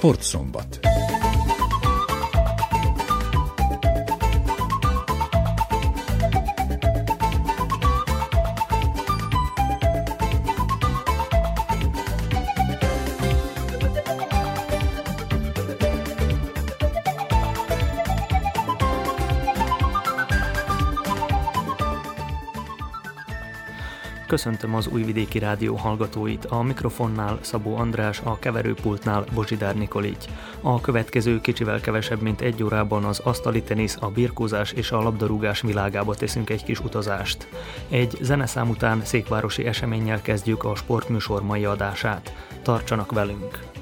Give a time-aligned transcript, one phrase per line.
[0.00, 0.79] Sportszombat.
[24.40, 30.24] Köszöntöm az Újvidéki Rádió hallgatóit, a mikrofonnál Szabó András, a keverőpultnál Bozsidár Nikolic.
[30.60, 35.60] A következő kicsivel kevesebb, mint egy órában az asztali tenisz, a birkózás és a labdarúgás
[35.60, 37.48] világába teszünk egy kis utazást.
[37.88, 42.34] Egy zeneszám után székvárosi eseménnyel kezdjük a sportműsor mai adását.
[42.62, 43.79] Tartsanak velünk!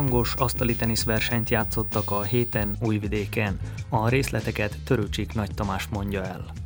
[0.00, 3.58] Rangos asztali teniszversenyt játszottak a héten Újvidéken.
[3.88, 6.59] A részleteket Törőcsik Nagy Tamás mondja el.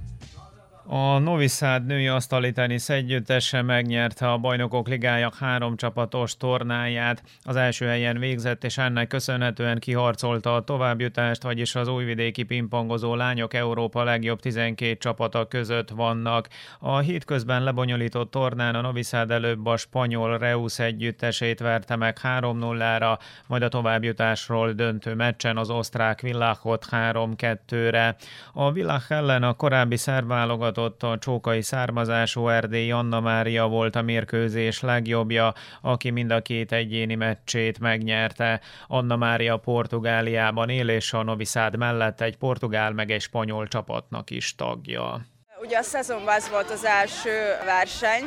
[0.87, 7.23] A Noviszád női asztali tenisz együttese megnyerte a Bajnokok Ligája három csapatos tornáját.
[7.43, 13.55] Az első helyen végzett, és ennek köszönhetően kiharcolta a továbbjutást, vagyis az újvidéki pingpongozó lányok
[13.55, 16.49] Európa legjobb 12 csapata között vannak.
[16.79, 23.63] A hétközben lebonyolított tornán a Noviszád előbb a spanyol Reus együttesét verte meg 3-0-ra, majd
[23.63, 28.17] a továbbjutásról döntő meccsen az osztrák Villachot 3-2-re.
[28.53, 34.03] A Villach ellen a korábbi szerválogat válogatott a csókai származású Erdély Anna Mária volt a
[34.03, 38.61] mérkőzés legjobbja, aki mind a két egyéni meccsét megnyerte.
[38.87, 44.55] Anna Mária Portugáliában él, és a Noviszád mellett egy portugál meg egy spanyol csapatnak is
[44.55, 45.27] tagja.
[45.61, 47.31] Ugye a szezonban ez volt az első
[47.65, 48.25] verseny,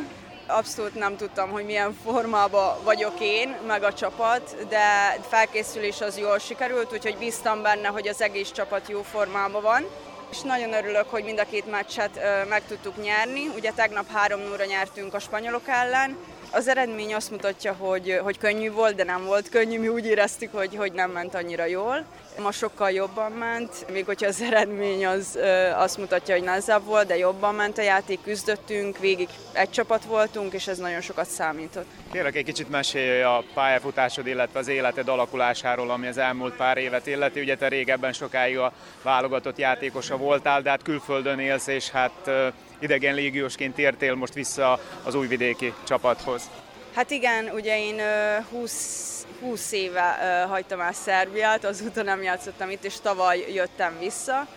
[0.48, 6.40] abszolút nem tudtam, hogy milyen formában vagyok én, meg a csapat, de felkészülés az jól
[6.40, 9.86] sikerült, úgyhogy bíztam benne, hogy az egész csapat jó formában van.
[10.32, 12.20] És nagyon örülök, hogy mind a két meccset
[12.50, 13.48] meg tudtuk nyerni.
[13.48, 16.18] Ugye tegnap 3 0 nyertünk a spanyolok ellen,
[16.52, 19.80] az eredmény azt mutatja, hogy, hogy könnyű volt, de nem volt könnyű.
[19.80, 22.06] Mi úgy éreztük, hogy, hogy nem ment annyira jól.
[22.42, 25.40] Ma sokkal jobban ment, még hogyha az eredmény az
[25.76, 30.54] azt mutatja, hogy nehezebb volt, de jobban ment a játék, küzdöttünk, végig egy csapat voltunk,
[30.54, 31.86] és ez nagyon sokat számított.
[32.12, 37.08] Kérlek egy kicsit mesélj a pályafutásod, illetve az életed alakulásáról, ami az elmúlt pár évet
[37.08, 37.40] illeti.
[37.40, 42.32] Ugye te régebben sokáig a válogatott játékosa voltál, de hát külföldön élsz, és hát
[42.80, 46.50] idegen légiósként tértél most vissza az újvidéki csapathoz.
[46.94, 48.02] Hát igen, ugye én
[48.50, 54.48] 20, 20 éve hagytam el Szerbiát, azóta nem játszottam itt, és tavaly jöttem vissza.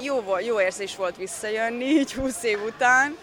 [0.00, 3.16] Jó, volt, jó érzés volt visszajönni, így 20 év után.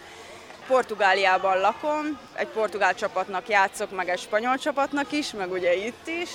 [0.66, 6.30] Portugáliában lakom, egy portugál csapatnak játszok, meg egy spanyol csapatnak is, meg ugye itt is,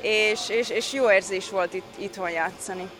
[0.00, 2.90] és, és, és jó érzés volt itt, itthon játszani.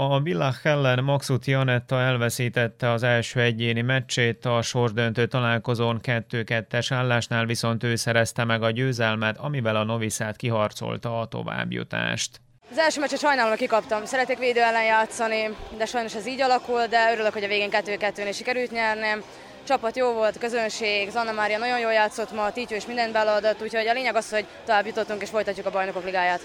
[0.00, 7.46] A Villach ellen Maxut Janetta elveszítette az első egyéni meccsét, a sorsdöntő találkozón 2-2-es állásnál
[7.46, 12.40] viszont ő szerezte meg a győzelmet, amivel a Noviszát kiharcolta a továbbjutást.
[12.70, 14.04] Az első meccset sajnálom, hogy kikaptam.
[14.04, 15.48] Szeretek védő ellen játszani,
[15.78, 19.22] de sajnos ez így alakul, de örülök, hogy a végén 2-2-nél sikerült nyernem.
[19.66, 23.86] Csapat jó volt, közönség, Zanna Mária nagyon jól játszott ma, Títyó is mindent beleadott, úgyhogy
[23.86, 26.40] a lényeg az, hogy tovább jutottunk és folytatjuk a bajnokok ligáját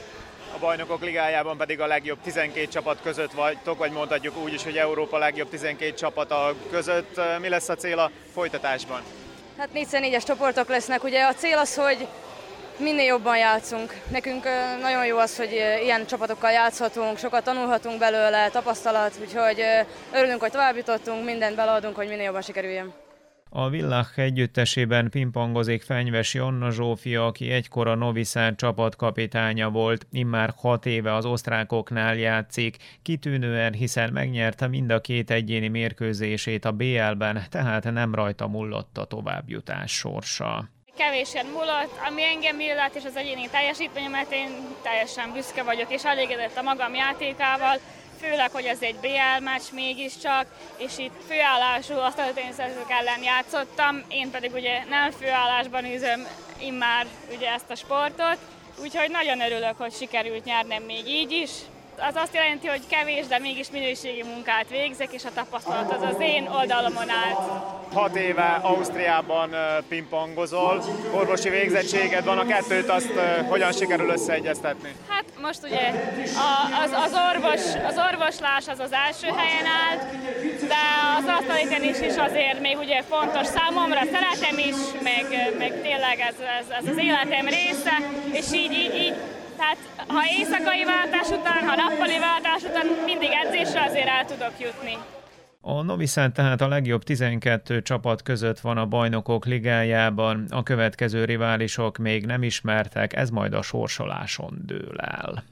[0.55, 4.77] a bajnokok ligájában pedig a legjobb 12 csapat között vagytok, vagy mondhatjuk úgy is, hogy
[4.77, 7.21] Európa legjobb 12 csapata között.
[7.39, 9.01] Mi lesz a cél a folytatásban?
[9.57, 11.03] Hát 4x4-es csoportok lesznek.
[11.03, 12.07] Ugye a cél az, hogy
[12.77, 13.93] minél jobban játszunk.
[14.11, 14.43] Nekünk
[14.81, 15.51] nagyon jó az, hogy
[15.83, 19.63] ilyen csapatokkal játszhatunk, sokat tanulhatunk belőle, tapasztalat, úgyhogy
[20.13, 23.02] örülünk, hogy tovább jutottunk, mindent beleadunk, hogy minél jobban sikerüljön.
[23.55, 30.85] A Villach együttesében pingpongozik Fenyves Jonna Zsófia, aki egykor a Noviszár csapatkapitánya volt, immár hat
[30.85, 37.83] éve az osztrákoknál játszik, kitűnően, hiszen megnyerte mind a két egyéni mérkőzését a BL-ben, tehát
[37.83, 40.69] nem rajta mullott a továbbjutás sorsa.
[40.97, 44.49] Kevésen múlott, ami engem illet, és az egyéni teljesítményemet én
[44.83, 47.77] teljesen büszke vagyok, és elégedett a magam játékával
[48.23, 50.45] főleg, hogy ez egy BL meccs mégiscsak,
[50.77, 56.27] és itt főállású asztalitényszerzők ellen játszottam, én pedig ugye nem főállásban üzöm
[56.59, 57.05] immár
[57.35, 58.37] ugye ezt a sportot,
[58.81, 61.51] úgyhogy nagyon örülök, hogy sikerült nyernem még így is,
[61.97, 66.15] az azt jelenti, hogy kevés, de mégis minőségi munkát végzek, és a tapasztalat az az
[66.19, 67.37] én oldalomon állt.
[67.93, 69.49] Hat éve Ausztriában
[69.87, 73.11] pingpongozol, orvosi végzettséged van, a kettőt azt
[73.47, 74.95] hogyan sikerül összeegyeztetni?
[75.07, 75.91] Hát most ugye
[76.83, 80.01] az, az, orvos, az orvoslás az az első helyen állt,
[80.67, 80.81] de
[81.17, 86.35] az asztali tenis is azért még ugye fontos számomra, szeretem is, meg, meg tényleg ez,
[86.59, 87.95] ez, ez az életem része,
[88.31, 89.15] és így, így, így
[89.63, 89.77] tehát
[90.07, 94.97] ha éjszakai váltás után, ha nappali váltás után mindig edzésre azért el tudok jutni.
[95.61, 101.97] A Noviszán tehát a legjobb 12 csapat között van a bajnokok ligájában, a következő riválisok
[101.97, 105.43] még nem ismertek, ez majd a sorsoláson dől el.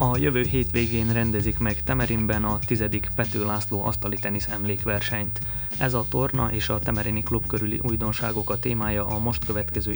[0.00, 5.40] A jövő hétvégén rendezik meg Temerinben a tizedik Pető László asztali tenisz emlékversenyt.
[5.78, 9.94] Ez a torna és a Temerini klub körüli újdonságok a témája a most következő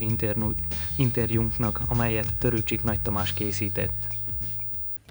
[0.97, 4.22] interjúnknak, amelyet Törőcsik Nagy Tamás készített.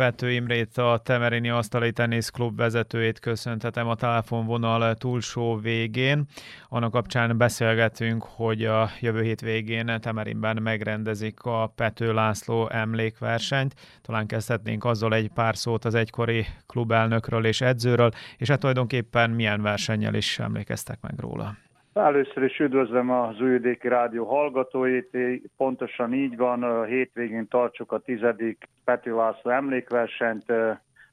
[0.02, 1.94] Pető Imrét, a Temerini Asztali
[2.34, 6.26] Klub vezetőjét köszöntetem a telefonvonal túlsó végén.
[6.70, 13.74] Annak kapcsán beszélgetünk, hogy a jövő hét végén Temerinben megrendezik a Pető László emlékversenyt.
[14.02, 19.62] Talán kezdhetnénk azzal egy pár szót az egykori klubelnökről és edzőről, és hát tulajdonképpen milyen
[19.62, 21.56] versennyel is emlékeztek meg róla.
[21.94, 25.18] Először is üdvözlöm az Újvidéki Rádió hallgatóit,
[25.58, 30.54] pontosan így van, hétvégén tartsuk a tizedik Peti László emlékversenyt,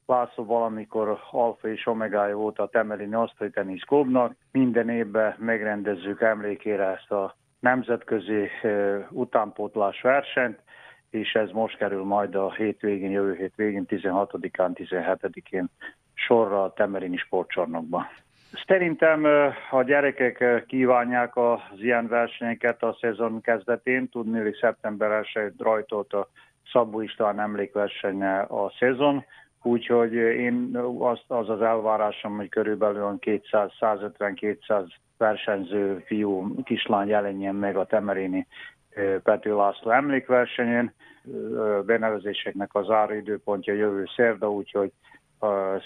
[0.06, 4.36] László valamikor alfa és omegája volt a Temelini Asztali Tenisz Klubnak.
[4.52, 8.48] Minden évben megrendezzük emlékére ezt a nemzetközi
[9.10, 10.60] utánpótlás versenyt,
[11.10, 15.68] és ez most kerül majd a hétvégén, jövő hétvégén, 16-án, 17-én
[16.14, 18.06] sorra a Temelini sportcsarnokban.
[18.66, 19.24] Szerintem
[19.70, 24.08] a gyerekek kívánják az ilyen versenyeket a szezon kezdetén.
[24.08, 26.28] Tudni, hogy szeptember 1 rajtolt a
[26.72, 29.24] Szabó István emlékversenye a szezon,
[29.62, 34.88] úgyhogy én az, az az elvárásom, hogy körülbelül 200, 150-200
[35.18, 38.46] versenyző fiú, kislány jelenjen meg a Temerini
[39.22, 40.94] Pető László emlékversenyen.
[41.86, 44.92] Benevezéseknek az áridőpontja jövő szerda, úgyhogy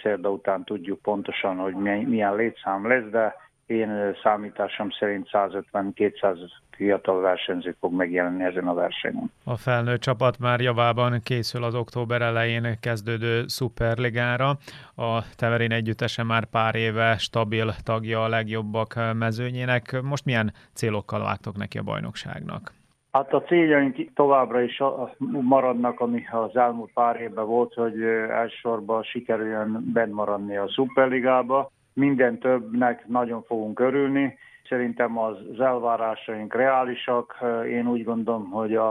[0.02, 1.75] szerda után tudjuk pontosan, hogy
[2.06, 3.35] milyen létszám lesz, de
[3.66, 6.37] én számításom szerint 150-200
[6.71, 9.32] fiatal versenyző fog megjelenni ezen a versenyen.
[9.44, 14.56] A felnőtt csapat már javában készül az október elején kezdődő szuperligára.
[14.94, 20.00] A Teverin együttese már pár éve stabil tagja a legjobbak mezőnyének.
[20.02, 22.73] Most milyen célokkal vágtok neki a bajnokságnak?
[23.12, 24.83] Hát a céljaink továbbra is
[25.28, 31.71] maradnak, ami az elmúlt pár évben volt, hogy elsősorban sikerüljön bent maradni a Superligába.
[31.92, 34.38] Minden többnek nagyon fogunk örülni.
[34.69, 37.38] Szerintem az, elvárásaink reálisak.
[37.69, 38.88] Én úgy gondolom, hogy a,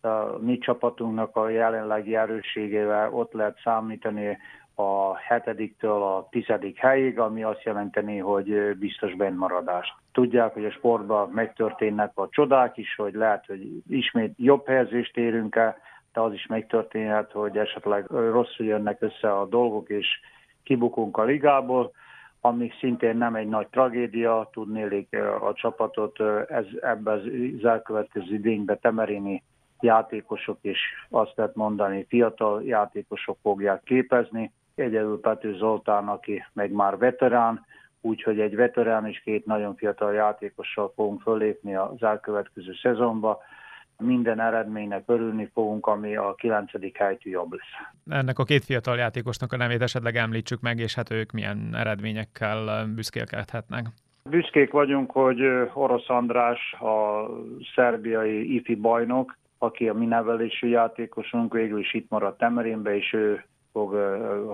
[0.00, 4.38] a mi csapatunknak a jelenlegi erősségével ott lehet számítani
[4.80, 9.94] a hetediktől a tizedik helyig, ami azt jelenteni, hogy biztos bennmaradást.
[10.12, 15.56] Tudják, hogy a sportban megtörténnek a csodák is, hogy lehet, hogy ismét jobb helyezést érünk
[15.56, 15.76] el,
[16.12, 20.06] de az is megtörténhet, hogy esetleg rosszul jönnek össze a dolgok, és
[20.62, 21.92] kibukunk a ligából,
[22.40, 27.18] ami szintén nem egy nagy tragédia, tudnélik a csapatot ez, ebben
[27.58, 29.42] az elkövetkező idényben Temerini
[29.80, 30.78] játékosok is
[31.10, 37.64] azt lehet mondani, fiatal játékosok fogják képezni, egyedül Pető Zoltán, aki meg már veterán,
[38.00, 43.38] úgyhogy egy veterán és két nagyon fiatal játékossal fogunk fölépni az elkövetkező szezonba.
[43.98, 46.70] Minden eredménynek örülni fogunk, ami a 9.
[46.94, 48.18] helytű jobb lesz.
[48.20, 52.86] Ennek a két fiatal játékosnak a nevét esetleg említsük meg, és hát ők milyen eredményekkel
[52.94, 53.86] büszkélkedhetnek.
[54.24, 55.40] Büszkék vagyunk, hogy
[55.72, 57.26] Orosz András, a
[57.74, 63.44] szerbiai ifi bajnok, aki a mi nevelésű játékosunk, végül is itt maradt Temerinbe, és ő
[63.72, 63.94] fog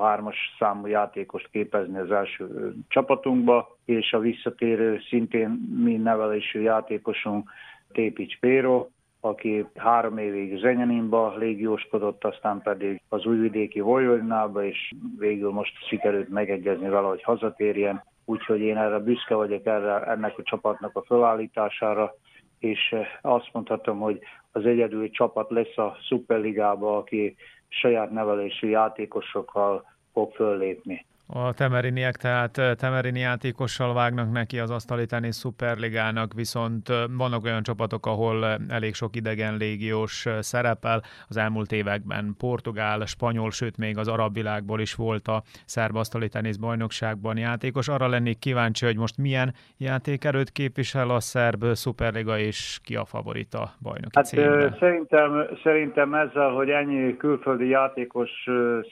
[0.00, 5.49] hármas számú játékost képezni az első csapatunkba, és a visszatérő szintén
[5.82, 7.50] mi nevelésű játékosunk
[7.92, 8.87] Tépics Péro,
[9.20, 16.88] aki három évig Zenyaninba légióskodott, aztán pedig az újvidéki Vojvodinába, és végül most sikerült megegyezni
[16.88, 18.04] vele, hogy hazatérjen.
[18.25, 22.14] Úgyhogy én erre büszke vagyok erre, ennek a csapatnak a felállítására,
[22.58, 24.18] és azt mondhatom, hogy
[24.52, 27.37] az egyedüli csapat lesz a Superligába, aki
[27.80, 31.06] saját nevelésű játékosokkal fog föllépni.
[31.28, 38.06] A temeriniek, tehát temerini játékossal vágnak neki az asztali tenisz szuperligának, viszont vannak olyan csapatok,
[38.06, 41.02] ahol elég sok idegen légiós szerepel.
[41.28, 46.28] Az elmúlt években portugál, spanyol, sőt még az arab világból is volt a szerb asztali
[46.28, 47.88] tenisz bajnokságban játékos.
[47.88, 53.71] Arra lennék kíváncsi, hogy most milyen játékerőt képvisel a szerb szuperliga, és ki a favorita
[53.83, 54.76] bajnoki hát, címre.
[54.78, 58.30] Szerintem, szerintem ezzel, hogy ennyi külföldi játékos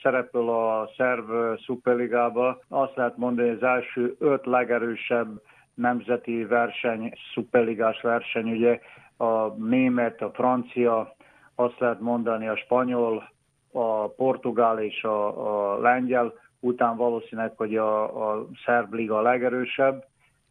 [0.01, 1.29] szerepel a szerb
[1.65, 2.59] szuperliga Európába.
[2.67, 5.41] Azt lehet mondani, hogy az első öt legerősebb
[5.73, 8.79] nemzeti verseny, szuperligás verseny, ugye
[9.17, 11.15] a német, a francia,
[11.55, 13.29] azt lehet mondani a spanyol,
[13.71, 20.03] a portugál és a, a lengyel, után valószínűleg, hogy a, a szerb liga a legerősebb.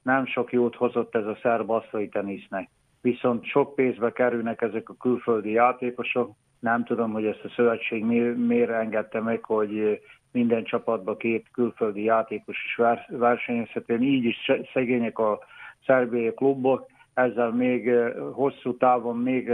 [0.02, 2.70] Nem sok jót hozott ez a szerb asztali tenisznek.
[3.00, 6.30] Viszont sok pénzbe kerülnek ezek a külföldi játékosok.
[6.60, 8.04] Nem tudom, hogy ezt a szövetség
[8.36, 10.00] miért engedte meg, hogy
[10.34, 15.38] minden csapatban két külföldi játékos is versenyezhetően, így is szegények a
[15.86, 17.90] szerbiai klubok, ezzel még
[18.32, 19.52] hosszú távon még,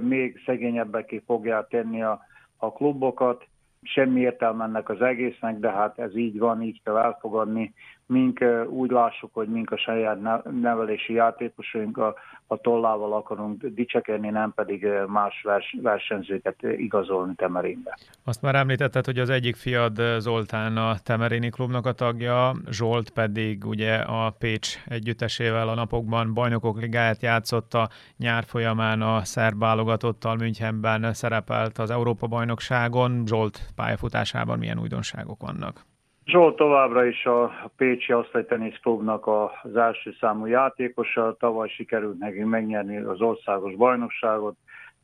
[0.00, 2.20] még szegényebbeké fogják tenni a,
[2.56, 3.46] a klubokat.
[3.82, 7.74] Semmi értelme ennek az egésznek, de hát ez így van, így kell elfogadni.
[8.06, 12.14] Mink úgy lássuk, hogy mink a saját nevelési játékosaink a,
[12.46, 17.98] a tollával akarunk dicsekedni, nem pedig más vers, versenyzőket igazolni Temerinbe.
[18.24, 23.64] Azt már említetted, hogy az egyik fiad Zoltán a Temerini klubnak a tagja, Zsolt pedig
[23.64, 30.36] ugye a Pécs együttesével a napokban bajnokok ligáját játszott a nyár folyamán a szerb válogatottal
[30.36, 33.22] Münchenben szerepelt az Európa bajnokságon.
[33.26, 35.85] Zsolt pályafutásában milyen újdonságok vannak?
[36.26, 39.26] Zsolt továbbra is a Pécsi Asztalitenisz Klubnak
[39.62, 41.36] az első számú játékosa.
[41.38, 44.56] Tavaly sikerült neki megnyerni az országos bajnokságot.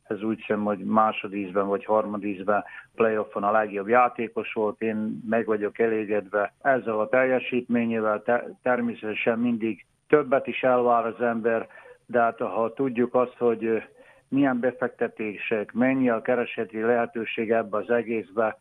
[0.07, 2.63] Ez úgy hiszem, hogy másodízben vagy harmadízben
[2.95, 4.81] playoffon a legjobb játékos volt.
[4.81, 8.21] Én meg vagyok elégedve ezzel a teljesítményével.
[8.21, 11.67] Te, természetesen mindig többet is elvár az ember,
[12.05, 13.83] de hát ha tudjuk azt, hogy
[14.27, 18.57] milyen befektetések, mennyi a kereseti lehetőség ebbe az egészbe,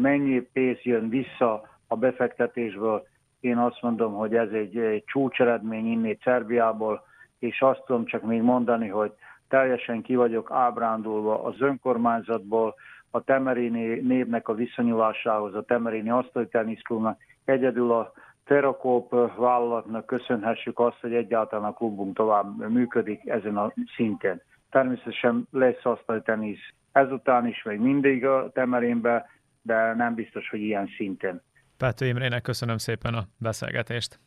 [0.00, 3.06] mennyi pénz jön vissza a befektetésből.
[3.40, 7.04] Én azt mondom, hogy ez egy, egy csúcseredmény innét Szerbiából,
[7.38, 9.12] és azt tudom csak még mondani, hogy
[9.48, 12.74] teljesen ki vagyok ábrándulva az önkormányzatból,
[13.10, 18.12] a Temerini névnek a viszonyulásához, a Temerini asztali teniszklubnak, egyedül a
[18.44, 24.42] Terakóp vállalatnak köszönhessük azt, hogy egyáltalán a klubunk tovább működik ezen a szinten.
[24.70, 29.30] Természetesen lesz asztali tenisz ezután is, vagy mindig a Temerinbe,
[29.62, 31.42] de nem biztos, hogy ilyen szinten.
[31.76, 34.18] Pető Imrének köszönöm szépen a beszélgetést.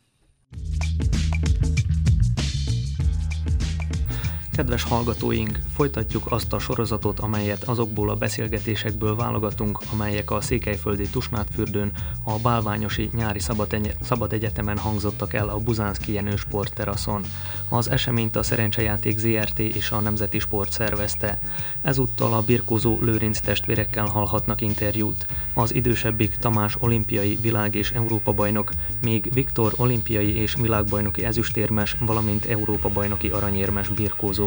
[4.56, 11.92] Kedves hallgatóink, folytatjuk azt a sorozatot, amelyet azokból a beszélgetésekből válogatunk, amelyek a Székelyföldi Tusnádfürdőn,
[12.24, 17.22] a Bálványosi Nyári Szabad, Egy- Szabad Egyetemen hangzottak el a Buzánszki Jenő sportteraszon.
[17.68, 21.38] Az eseményt a Szerencsejáték ZRT és a Nemzeti Sport szervezte.
[21.82, 25.26] Ezúttal a birkózó Lőrinc testvérekkel hallhatnak interjút.
[25.54, 28.72] Az idősebbik Tamás olimpiai világ- és Európa-bajnok,
[29.02, 34.45] míg Viktor olimpiai és világbajnoki ezüstérmes, valamint Európa-bajnoki aranyérmes birkózó.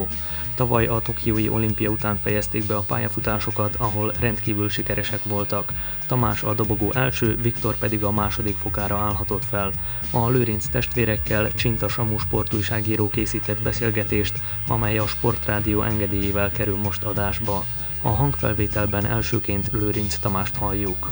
[0.55, 5.73] Tavaly a Tokiói olimpia után fejezték be a pályafutásokat, ahol rendkívül sikeresek voltak.
[6.07, 9.71] Tamás a dobogó első, Viktor pedig a második fokára állhatott fel.
[10.11, 17.63] A Lőrinc testvérekkel Csinta Samu sportújságíró készített beszélgetést, amely a Sportrádió engedélyével kerül most adásba.
[18.01, 21.11] A hangfelvételben elsőként Lőrinc Tamást halljuk.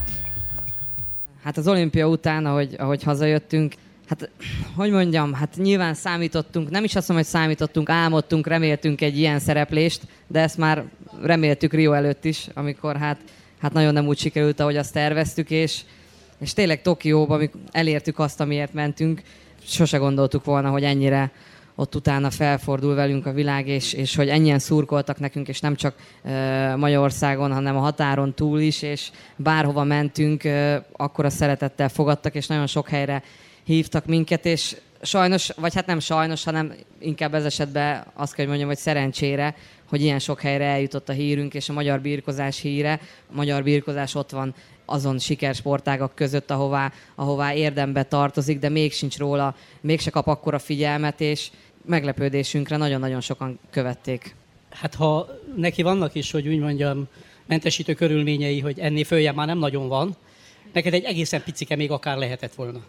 [1.43, 3.73] Hát az olimpia után, ahogy, ahogy hazajöttünk,
[4.07, 4.29] hát
[4.75, 9.39] hogy mondjam, hát nyilván számítottunk, nem is azt mondom, hogy számítottunk, álmodtunk, reméltünk egy ilyen
[9.39, 10.83] szereplést, de ezt már
[11.21, 13.17] reméltük Rio előtt is, amikor hát,
[13.61, 15.81] hát nagyon nem úgy sikerült, ahogy azt terveztük, és,
[16.39, 19.21] és tényleg Tokióban, amikor elértük azt, amiért mentünk,
[19.63, 21.31] sose gondoltuk volna, hogy ennyire
[21.75, 25.95] ott utána felfordul velünk a világ, és, és hogy ennyien szurkoltak nekünk, és nem csak
[26.23, 26.31] uh,
[26.75, 32.47] Magyarországon, hanem a határon túl is, és bárhova mentünk, uh, akkor a szeretettel fogadtak, és
[32.47, 33.23] nagyon sok helyre
[33.67, 38.47] hívtak minket, és sajnos, vagy hát nem sajnos, hanem inkább ez esetben azt kell, hogy
[38.47, 39.55] mondjam, hogy szerencsére,
[39.89, 42.99] hogy ilyen sok helyre eljutott a hírünk, és a magyar birkozás híre.
[43.31, 49.17] A magyar birkozás ott van azon sikersportágak között, ahová, ahová érdembe tartozik, de még sincs
[49.17, 51.49] róla, mégse kap akkora figyelmet, és
[51.85, 54.35] meglepődésünkre nagyon-nagyon sokan követték.
[54.69, 57.07] Hát ha neki vannak is, hogy úgy mondjam,
[57.45, 60.15] mentesítő körülményei, hogy ennél följebb már nem nagyon van,
[60.73, 62.79] neked egy egészen picike még akár lehetett volna.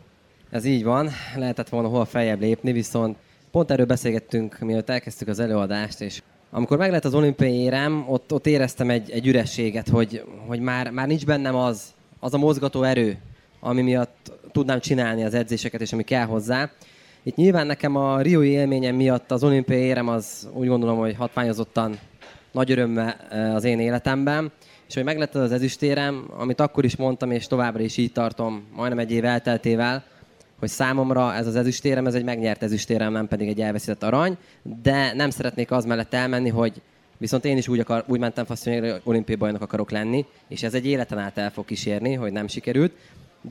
[0.51, 3.17] Ez így van, lehetett volna hol feljebb lépni, viszont
[3.51, 8.33] pont erről beszélgettünk, mielőtt elkezdtük az előadást, és amikor meg lett az olimpiai érem, ott,
[8.33, 11.83] ott éreztem egy, egy ürességet, hogy, hogy már, már nincs bennem az,
[12.21, 13.19] az a mozgató erő,
[13.61, 16.71] ami miatt tudnám csinálni az edzéseket, és ami kell hozzá.
[17.23, 21.99] Itt nyilván nekem a Rioi élményem miatt az olimpiai érem az úgy gondolom, hogy hatványozottan
[22.53, 23.17] nagy örömmel
[23.55, 24.53] az én életemben,
[24.89, 28.99] és hogy meglett az ezüstérem, amit akkor is mondtam, és továbbra is így tartom, majdnem
[28.99, 30.05] egy év elteltével,
[30.59, 34.37] hogy számomra ez az ezüstérem, ez egy megnyert ezüstérem, nem pedig egy elveszített arany,
[34.83, 36.73] de nem szeretnék az mellett elmenni, hogy
[37.19, 40.75] viszont én is úgy, akar, úgy mentem faszony, hogy olimpiai bajnok akarok lenni, és ez
[40.75, 42.93] egy életen át el fog kísérni, hogy nem sikerült.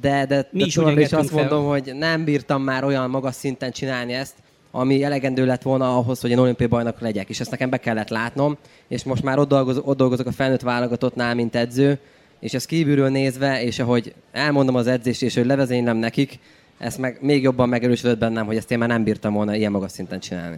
[0.01, 1.39] De, de, Mi de is továbbra is azt fel.
[1.39, 4.35] mondom, hogy nem bírtam már olyan magas szinten csinálni ezt,
[4.71, 7.29] ami elegendő lett volna ahhoz, hogy én olimpiai bajnok legyek.
[7.29, 10.61] És ezt nekem be kellett látnom, és most már ott dolgozok, ott dolgozok a felnőtt
[10.61, 11.99] válogatottnál, mint edző,
[12.39, 16.39] és ezt kívülről nézve, és ahogy elmondom az edzést, és hogy levezénylem nekik,
[16.77, 19.91] ezt meg még jobban megerősödött bennem, hogy ezt én már nem bírtam volna ilyen magas
[19.91, 20.57] szinten csinálni.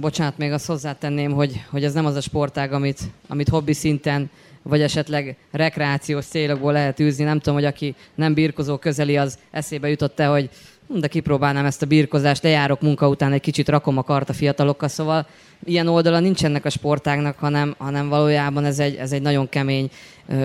[0.00, 4.30] Bocsánat, még azt hozzátenném, hogy, hogy ez nem az a sportág, amit, amit hobbi szinten
[4.62, 7.24] vagy esetleg rekreációs célokból lehet űzni.
[7.24, 10.50] Nem tudom, hogy aki nem birkozó közeli, az eszébe jutott-e, hogy
[10.88, 14.32] hm, de kipróbálnám ezt a birkozást, lejárok munka után, egy kicsit rakom a kart a
[14.32, 15.26] fiatalokkal, szóval
[15.64, 19.90] ilyen oldala nincs ennek a sportágnak, hanem, hanem valójában ez egy, ez egy nagyon kemény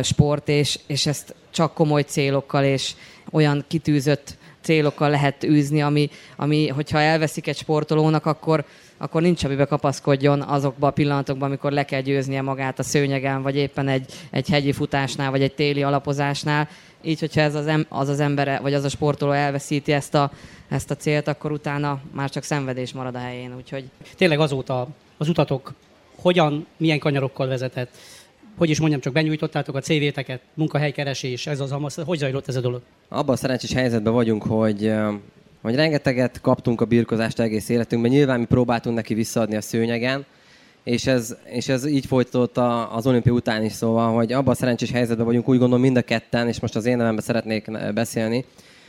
[0.04, 2.94] sport, és, és ezt csak komoly célokkal és
[3.32, 8.66] olyan kitűzött célokkal lehet űzni, ami, ami hogyha elveszik egy sportolónak, akkor,
[8.98, 13.56] akkor nincs, amibe kapaszkodjon azokban a pillanatokban, amikor le kell győznie magát a szőnyegen, vagy
[13.56, 16.70] éppen egy, egy hegyi futásnál, vagy egy téli alapozásnál.
[17.02, 20.32] Így, hogyha ez az, em, az az embere, vagy az a sportoló elveszíti ezt a,
[20.70, 23.56] ezt a célt, akkor utána már csak szenvedés marad a helyén.
[23.56, 23.84] Úgyhogy
[24.18, 25.74] Tényleg azóta az utatok
[26.22, 27.98] hogyan, milyen kanyarokkal vezetett,
[28.60, 32.62] hogy is mondjam, csak benyújtottátok a CV-teket, munkahelykeresés, ez az amaz, hogy zajlott ez a
[32.62, 32.82] dolog?
[33.10, 34.94] Abban a szerencsés helyzetben vagyunk, hogy,
[35.62, 38.12] hogy rengeteget kaptunk a birkozást egész életünkben.
[38.12, 40.26] Nyilván mi próbáltunk neki visszaadni a szőnyegen,
[40.84, 44.56] és ez, és ez így folytatódott a- az olimpia után is, szóval, hogy abban a
[44.56, 48.46] szerencsés helyzetben vagyunk, úgy gondolom mind a ketten, és most az én nevemben szeretnék beszélni,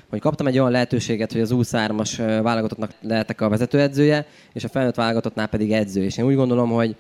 [0.09, 4.69] hogy kaptam egy olyan lehetőséget, hogy az U3-as ö, válogatottnak lehetek a vezetőedzője, és a
[4.69, 6.03] felnőtt válogatottnál pedig edző.
[6.05, 6.97] És én úgy gondolom, hogy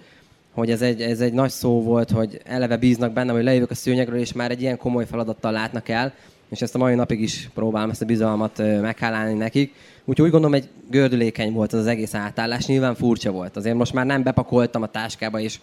[0.52, 3.74] hogy ez egy, ez egy nagy szó volt, hogy eleve bíznak bennem, hogy lejövök a
[3.74, 6.12] szőnyegről, és már egy ilyen komoly feladattal látnak el,
[6.50, 9.74] és ezt a mai napig is próbálom ezt a bizalmat meghálálni nekik.
[10.04, 13.56] Úgyhogy úgy gondolom, egy gördülékeny volt az, az egész átállás, nyilván furcsa volt.
[13.56, 15.60] Azért most már nem bepakoltam a táskába, és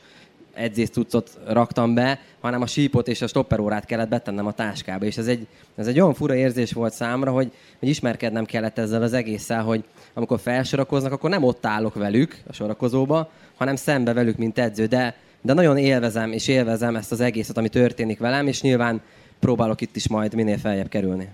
[0.58, 5.06] edzésztucot raktam be, hanem a sípot és a stopperórát kellett betennem a táskába.
[5.06, 9.02] És ez egy, ez egy olyan fura érzés volt számra, hogy, hogy ismerkednem kellett ezzel
[9.02, 14.38] az egésszel, hogy amikor felsorakoznak, akkor nem ott állok velük a sorakozóba, hanem szembe velük,
[14.38, 14.86] mint edző.
[14.86, 19.02] De, de nagyon élvezem és élvezem ezt az egészet, ami történik velem, és nyilván
[19.40, 21.28] próbálok itt is majd minél feljebb kerülni.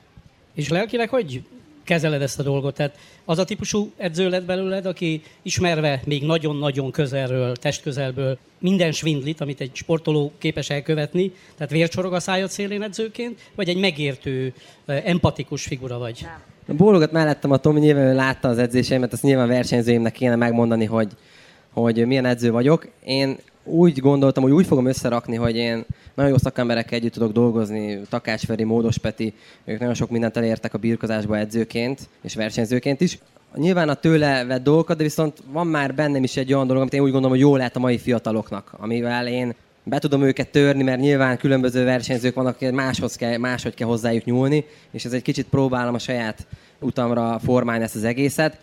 [0.54, 1.44] És lelkileg hogy
[1.84, 2.76] kezeled ezt a dolgot?
[2.76, 9.42] Tehát az a típusú edző lett belőled, aki ismerve még nagyon-nagyon közelről, testközelből minden svindlit,
[9.42, 14.54] amit egy sportoló képes elkövetni, tehát vércsorog a szájad szélén edzőként, vagy egy megértő,
[14.86, 16.26] empatikus figura vagy?
[16.68, 21.12] Bólogat mellettem a Tomi, nyilván ő látta az edzéseimet, azt nyilván versenyzőimnek kéne megmondani, hogy,
[21.72, 22.88] hogy milyen edző vagyok.
[23.06, 28.02] Én úgy gondoltam, hogy úgy fogom összerakni, hogy én nagyon jó szakemberekkel együtt tudok dolgozni,
[28.10, 29.34] Takács Feri, Módos Peti,
[29.66, 33.20] ők nagyon sok mindent elértek a birkozásba edzőként és versenyzőként is.
[33.56, 36.94] Nyilván a tőle vett dolgokat, de viszont van már bennem is egy olyan dolog, amit
[36.94, 40.84] én úgy gondolom, hogy jó lehet a mai fiataloknak, amivel én be tudom őket törni,
[40.84, 45.48] mert nyilván különböző versenyzők vannak, máshoz kell, máshogy kell hozzájuk nyúlni, és ez egy kicsit
[45.48, 46.48] próbálom a saját
[46.80, 48.58] utamra formálni ezt az egészet.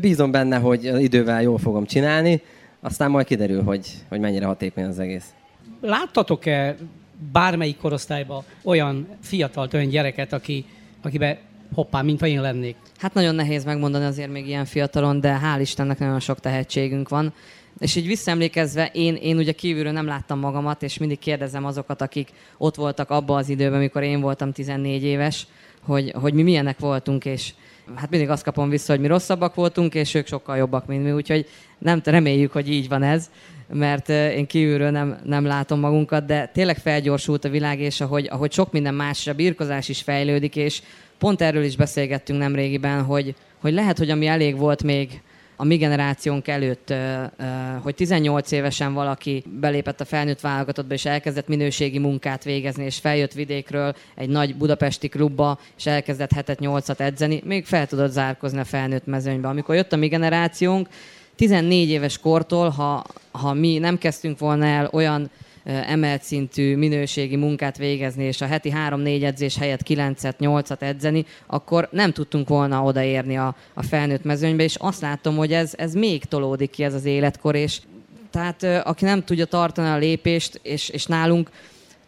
[0.00, 2.42] Bízom benne, hogy idővel jól fogom csinálni,
[2.84, 5.34] aztán majd kiderül, hogy, hogy mennyire hatékony az egész.
[5.80, 6.76] Láttatok-e
[7.32, 10.64] bármelyik korosztályban olyan fiatal, olyan gyereket, aki,
[11.02, 11.38] akibe
[11.74, 12.76] hoppá, mint ha én lennék?
[12.98, 17.32] Hát nagyon nehéz megmondani azért még ilyen fiatalon, de hál' Istennek nagyon sok tehetségünk van.
[17.78, 22.28] És így visszaemlékezve, én, én ugye kívülről nem láttam magamat, és mindig kérdezem azokat, akik
[22.58, 25.46] ott voltak abban az időben, amikor én voltam 14 éves,
[25.86, 27.52] hogy, hogy mi milyenek voltunk, és
[27.94, 31.12] hát mindig azt kapom vissza, hogy mi rosszabbak voltunk, és ők sokkal jobbak, mint mi,
[31.12, 33.30] úgyhogy nem reméljük, hogy így van ez,
[33.72, 38.52] mert én kívülről nem, nem látom magunkat, de tényleg felgyorsult a világ, és ahogy, ahogy
[38.52, 40.82] sok minden más, a birkozás is fejlődik, és
[41.18, 45.20] pont erről is beszélgettünk nemrégiben, hogy, hogy lehet, hogy ami elég volt még
[45.56, 46.94] a mi generációnk előtt,
[47.82, 53.32] hogy 18 évesen valaki belépett a felnőtt válogatottba, és elkezdett minőségi munkát végezni, és feljött
[53.32, 58.64] vidékről egy nagy budapesti klubba, és elkezdett hetet, nyolcat edzeni, még fel tudott zárkozni a
[58.64, 59.48] felnőtt mezőnybe.
[59.48, 60.88] Amikor jött a mi generációnk,
[61.36, 65.30] 14 éves kortól, ha, ha mi nem kezdtünk volna el olyan
[65.64, 71.88] emelt szintű minőségi munkát végezni, és a heti 3-4 edzés helyett 9-et, 8-at edzeni, akkor
[71.90, 76.24] nem tudtunk volna odaérni a, a felnőtt mezőnybe, és azt látom, hogy ez, ez még
[76.24, 77.80] tolódik ki ez az életkor, és
[78.30, 81.50] tehát aki nem tudja tartani a lépést, és, és nálunk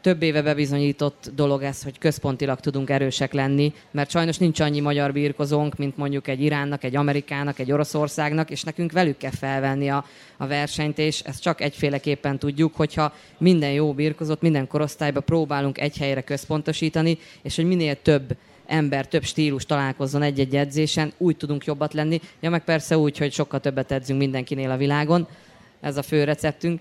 [0.07, 5.12] több éve bebizonyított dolog ez, hogy központilag tudunk erősek lenni, mert sajnos nincs annyi magyar
[5.12, 10.05] birkozónk, mint mondjuk egy Iránnak, egy Amerikának, egy Oroszországnak, és nekünk velük kell felvenni a,
[10.37, 15.97] a versenyt, és ezt csak egyféleképpen tudjuk, hogyha minden jó birkozott, minden korosztályba próbálunk egy
[15.97, 21.95] helyre központosítani, és hogy minél több ember, több stílus találkozzon egy-egy edzésen, úgy tudunk jobbat
[21.95, 22.21] lenni.
[22.40, 25.29] Ja, meg persze úgy, hogy sokkal többet edzünk mindenkinél a világon,
[25.81, 26.81] ez a fő receptünk,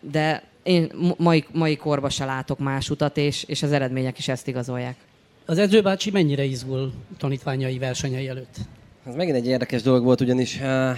[0.00, 4.48] de én mai, mai korba se látok más utat, és, és az eredmények is ezt
[4.48, 4.96] igazolják.
[5.44, 8.56] Az edzőbácsi mennyire izgul tanítványai versenyei előtt?
[9.06, 10.90] Ez megint egy érdekes dolog volt, ugyanis uh,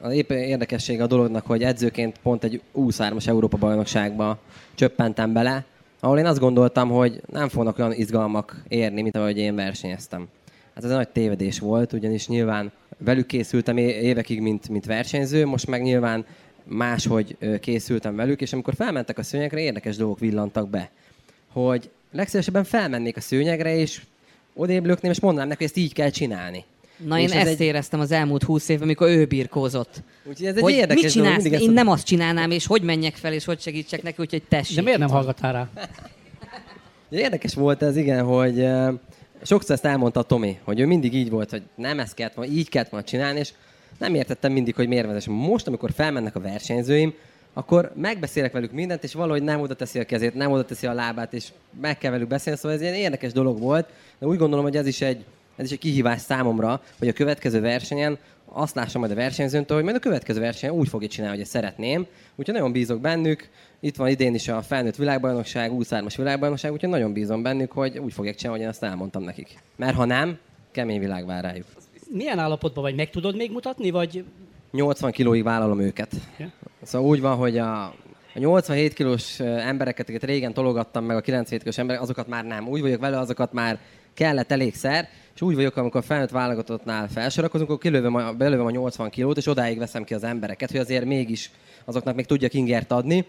[0.00, 4.38] az épp érdekessége a dolognak, hogy edzőként pont egy U3-as Európa bajnokságba
[4.74, 5.64] csöppentem bele,
[6.00, 10.28] ahol én azt gondoltam, hogy nem fognak olyan izgalmak érni, mint ahogy én versenyeztem.
[10.74, 15.66] Hát ez egy nagy tévedés volt, ugyanis nyilván velük készültem évekig, mint, mint versenyző, most
[15.66, 16.24] meg nyilván
[16.64, 20.90] máshogy készültem velük, és amikor felmentek a szőnyegre, érdekes dolgok villantak be.
[21.52, 24.02] Hogy legszívesebben felmennék a szőnyegre, és
[24.54, 26.64] odébb lökném, és mondanám neki, hogy ezt így kell csinálni.
[26.96, 27.60] Na és én ezt egy...
[27.60, 30.02] éreztem az elmúlt húsz évben, amikor ő birkózott.
[30.24, 31.42] Úgyhogy ez egy hogy érdekes mit csinálsz?
[31.42, 34.76] Dolog, én nem azt csinálnám, és hogy menjek fel, és hogy segítsek neki, úgyhogy tessék.
[34.76, 35.68] De miért nem hallgattál rá?
[37.10, 38.66] Érdekes volt ez, igen, hogy
[39.42, 42.52] sokszor ezt elmondta a Tomi, hogy ő mindig így volt, hogy nem ezt kellett volna,
[42.52, 43.52] így kellett volna csinálni, és
[43.98, 45.32] nem értettem mindig, hogy miért vezessem.
[45.32, 47.14] Most, amikor felmennek a versenyzőim,
[47.52, 50.92] akkor megbeszélek velük mindent, és valahogy nem oda teszi a kezét, nem oda teszi a
[50.92, 51.48] lábát, és
[51.80, 54.86] meg kell velük beszélni, szóval ez egy érdekes dolog volt, de úgy gondolom, hogy ez
[54.86, 55.24] is egy,
[55.56, 59.84] ez is egy kihívás számomra, hogy a következő versenyen azt lássam majd a versenyzőntől, hogy
[59.84, 62.06] majd a következő versenyen úgy fogja csinálni, hogy szeretném.
[62.34, 63.48] Úgyhogy nagyon bízok bennük.
[63.80, 68.12] Itt van idén is a felnőtt világbajnokság, 23-as világbajnokság, úgyhogy nagyon bízom bennük, hogy úgy
[68.12, 69.58] fogják csinálni, hogy én azt elmondtam nekik.
[69.76, 70.38] Mert ha nem,
[70.70, 71.66] kemény világ vár rájuk
[72.14, 72.94] milyen állapotban vagy?
[72.94, 74.24] Meg tudod még mutatni, vagy...
[74.70, 76.12] 80 kilóig vállalom őket.
[76.36, 76.52] Yeah.
[76.82, 77.82] Szóval úgy van, hogy a,
[78.34, 82.68] a 87 kilós embereket, akiket régen tologattam meg, a 97 kilós emberek, azokat már nem.
[82.68, 83.78] Úgy vagyok vele, azokat már
[84.14, 88.70] kellett elégszer, és úgy vagyok, amikor a felnőtt válogatottnál felsorakozunk, akkor kilövöm a, belövöm a
[88.70, 91.50] 80 kilót, és odáig veszem ki az embereket, hogy azért mégis
[91.84, 93.26] azoknak még tudjak ingert adni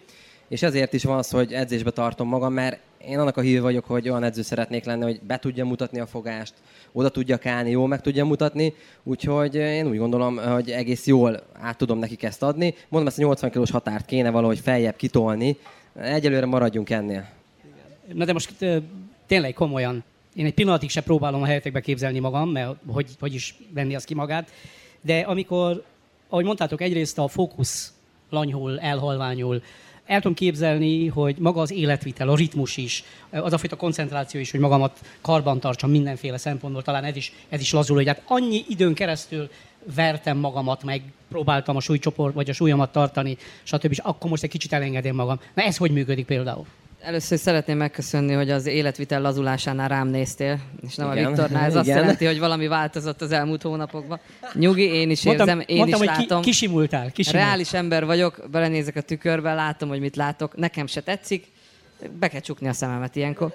[0.47, 3.85] és ezért is van az, hogy edzésbe tartom magam, mert én annak a hív vagyok,
[3.85, 6.53] hogy olyan edző szeretnék lenni, hogy be tudja mutatni a fogást,
[6.91, 11.77] oda tudja állni, jól meg tudja mutatni, úgyhogy én úgy gondolom, hogy egész jól át
[11.77, 12.73] tudom nekik ezt adni.
[12.87, 15.57] Mondom, ezt a 80 kilós határt kéne valahogy feljebb kitolni,
[15.95, 17.29] egyelőre maradjunk ennél.
[18.13, 18.53] Na de most
[19.27, 20.03] tényleg komolyan,
[20.35, 24.03] én egy pillanatig sem próbálom a helyetekbe képzelni magam, mert hogy, hogy is venni az
[24.03, 24.51] ki magát,
[25.01, 25.83] de amikor,
[26.29, 27.93] ahogy mondtátok, egyrészt a fókusz
[28.29, 29.61] lanyhul, elhalványul,
[30.05, 34.51] el tudom képzelni, hogy maga az életvitel, a ritmus is, az a fajta koncentráció is,
[34.51, 38.65] hogy magamat karban tartsam mindenféle szempontból, talán ez is, ez is lazul, hogy hát annyi
[38.67, 39.49] időn keresztül
[39.95, 43.91] vertem magamat, meg próbáltam a súlycsoport, vagy a súlyomat tartani, stb.
[43.91, 45.39] És akkor most egy kicsit elengedem magam.
[45.53, 46.65] Na ez hogy működik például?
[46.99, 51.25] Először szeretném megköszönni, hogy az életvitel lazulásánál rám néztél, és nem Igen.
[51.25, 51.65] a Viktornál.
[51.65, 54.19] Ez azt jelenti, hogy valami változott az elmúlt hónapokban.
[54.53, 56.41] Nyugi, én is mondtam, érzem, én mondtam, is hogy látom.
[56.41, 57.47] Ki, kisimultál, kisimultál.
[57.47, 60.55] Reális ember vagyok, belenézek a tükörbe, látom, hogy mit látok.
[60.55, 61.45] Nekem se tetszik,
[62.19, 63.53] be kell csukni a szememet ilyenkor.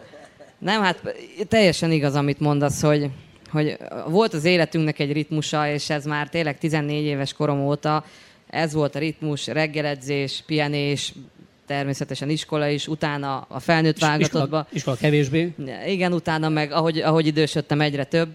[0.58, 1.14] Nem, hát
[1.48, 3.10] teljesen igaz, amit mondasz, hogy,
[3.50, 3.76] hogy
[4.08, 8.04] volt az életünknek egy ritmusa, és ez már tényleg 14 éves korom óta,
[8.50, 11.12] ez volt a ritmus, reggeledzés, pihenés,
[11.70, 14.56] természetesen iskola is, utána a felnőtt válogatottba.
[14.56, 15.54] Iskola, iskola kevésbé.
[15.86, 18.28] Igen, utána meg, ahogy, ahogy idősödtem, egyre több.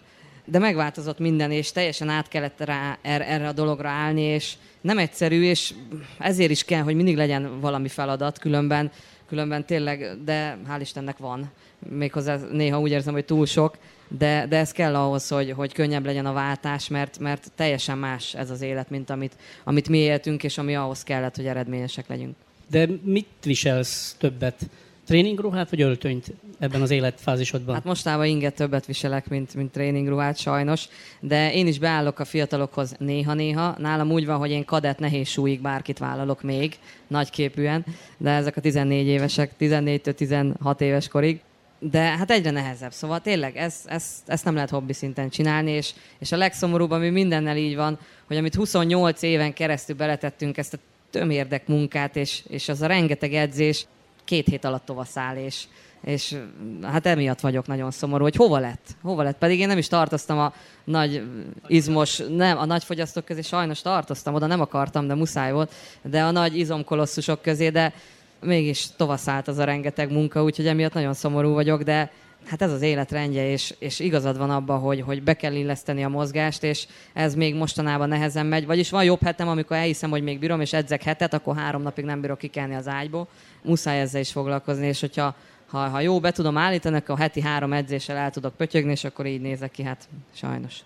[0.45, 4.97] De megváltozott minden, és teljesen át kellett rá, er, erre a dologra állni, és nem
[4.97, 5.73] egyszerű, és
[6.19, 8.91] ezért is kell, hogy mindig legyen valami feladat, különben,
[9.27, 11.51] különben tényleg, de hál' Istennek van.
[11.89, 16.05] Méghozzá néha úgy érzem, hogy túl sok, de, de ez kell ahhoz, hogy, hogy könnyebb
[16.05, 20.43] legyen a váltás, mert, mert teljesen más ez az élet, mint amit, amit mi éltünk,
[20.43, 22.35] és ami ahhoz kellett, hogy eredményesek legyünk.
[22.69, 24.69] De mit viselsz többet?
[25.05, 27.75] Tréningruhát vagy öltönyt ebben az életfázisodban?
[27.75, 30.87] Hát mostában inget többet viselek, mint, mint tréningruhát sajnos,
[31.19, 33.75] de én is beállok a fiatalokhoz néha-néha.
[33.77, 36.75] Nálam úgy van, hogy én kadett nehéz súlyig bárkit vállalok még,
[37.07, 37.85] nagyképűen,
[38.17, 41.39] de ezek a 14 évesek, 14-től 16 éves korig.
[41.79, 45.93] De hát egyre nehezebb, szóval tényleg ezt, ezt, ezt nem lehet hobbi szinten csinálni, és,
[46.19, 50.77] és a legszomorúbb, ami mindennel így van, hogy amit 28 éven keresztül beletettünk ezt a
[51.15, 53.85] tömérdek munkát, és, és az a rengeteg edzés
[54.23, 55.63] két hét alatt tovaszáll, és,
[56.01, 56.35] és
[56.81, 59.37] hát emiatt vagyok nagyon szomorú, hogy hova lett, hova lett.
[59.37, 61.23] Pedig én nem is tartoztam a nagy
[61.67, 66.23] izmos, nem, a nagy fogyasztók közé sajnos tartoztam, oda nem akartam, de muszáj volt, de
[66.23, 67.93] a nagy izomkolosszusok közé, de
[68.41, 72.11] mégis tovaszállt az a rengeteg munka, úgyhogy emiatt nagyon szomorú vagyok, de
[72.45, 76.09] hát ez az életrendje, és, és igazad van abban, hogy, hogy be kell illeszteni a
[76.09, 78.65] mozgást, és ez még mostanában nehezen megy.
[78.65, 82.05] Vagyis van jobb hetem, amikor elhiszem, hogy még bírom, és edzek hetet, akkor három napig
[82.05, 83.27] nem bírok kikelni az ágyból.
[83.63, 87.41] Muszáj ezzel is foglalkozni, és hogyha ha, ha jó, be tudom állítani, akkor a heti
[87.41, 90.79] három edzéssel el tudok pötyögni, és akkor így nézek ki, hát sajnos.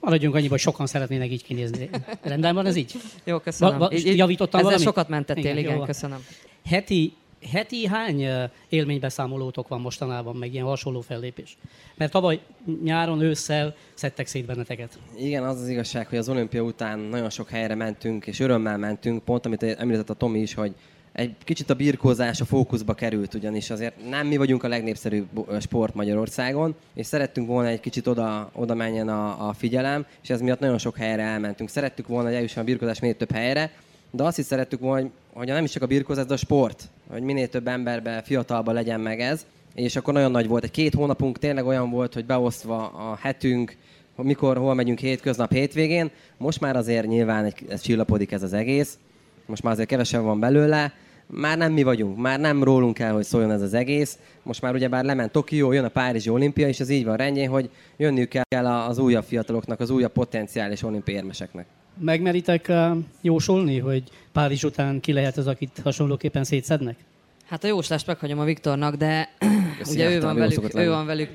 [0.00, 1.90] Maradjunk annyiba, hogy sokan szeretnének így kinézni.
[2.22, 2.92] Rendben van ez így?
[3.24, 3.78] Jó, köszönöm.
[3.78, 4.86] Va, va, javítottam Ezzel valamit?
[4.86, 6.24] sokat mentettél, igen, igen köszönöm.
[6.64, 7.12] Heti
[7.50, 8.26] heti hány
[8.68, 11.56] élménybeszámolótok van mostanában, meg ilyen hasonló fellépés?
[11.96, 12.40] Mert tavaly
[12.82, 14.98] nyáron, ősszel szedtek szét benneteket.
[15.16, 19.24] Igen, az az igazság, hogy az olimpia után nagyon sok helyre mentünk, és örömmel mentünk,
[19.24, 20.74] pont amit említett a Tomi is, hogy
[21.12, 25.28] egy kicsit a birkózás a fókuszba került, ugyanis azért nem mi vagyunk a legnépszerűbb
[25.60, 30.40] sport Magyarországon, és szerettünk volna egy kicsit oda, oda menjen a, a figyelem, és ez
[30.40, 31.68] miatt nagyon sok helyre elmentünk.
[31.68, 33.72] Szerettük volna, hogy eljusson a birkózás minél több helyre,
[34.14, 36.90] de azt is szerettük volna, hogy, hogy nem is csak a birkózás, de a sport,
[37.10, 40.64] hogy minél több emberbe, fiatalba legyen meg ez, és akkor nagyon nagy volt.
[40.64, 43.76] Egy két hónapunk tényleg olyan volt, hogy beosztva a hetünk,
[44.16, 46.10] mikor, hol megyünk hétköznap, hétvégén.
[46.36, 48.98] Most már azért nyilván egy, ez csillapodik ez az egész.
[49.46, 50.92] Most már azért kevesebb van belőle.
[51.26, 54.18] Már nem mi vagyunk, már nem rólunk kell, hogy szóljon ez az egész.
[54.42, 57.70] Most már ugyebár lement Tokió, jön a Párizsi olimpia, és ez így van rendjén, hogy
[57.96, 61.66] jönniük kell az újabb fiataloknak, az újabb potenciális olimpiérmeseknek.
[61.98, 64.02] Megmeritek uh, jósolni, hogy
[64.32, 66.96] Párizs után ki lehet az, akit hasonlóképpen szétszednek?
[67.46, 69.28] Hát a jóslást meghagyom a Viktornak, de
[69.90, 71.30] ugye ő van, velük, ő van velük,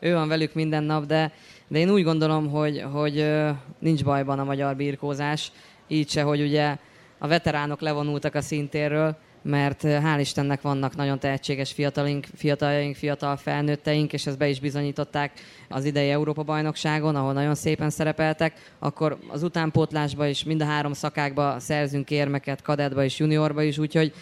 [0.00, 1.32] ő van velük minden nap, de,
[1.68, 3.30] de én úgy gondolom, hogy, hogy
[3.78, 5.52] nincs bajban a magyar birkózás,
[5.86, 6.76] így se, hogy ugye
[7.18, 14.12] a veteránok levonultak a szintérről, mert hál' Istennek vannak nagyon tehetséges fiatalink, fiataljaink, fiatal felnőtteink,
[14.12, 15.32] és ezt be is bizonyították
[15.68, 21.60] az idei Európa-bajnokságon, ahol nagyon szépen szerepeltek, akkor az utánpótlásba is mind a három szakákba
[21.60, 24.12] szerzünk érmeket, kadetba és juniorba is, úgyhogy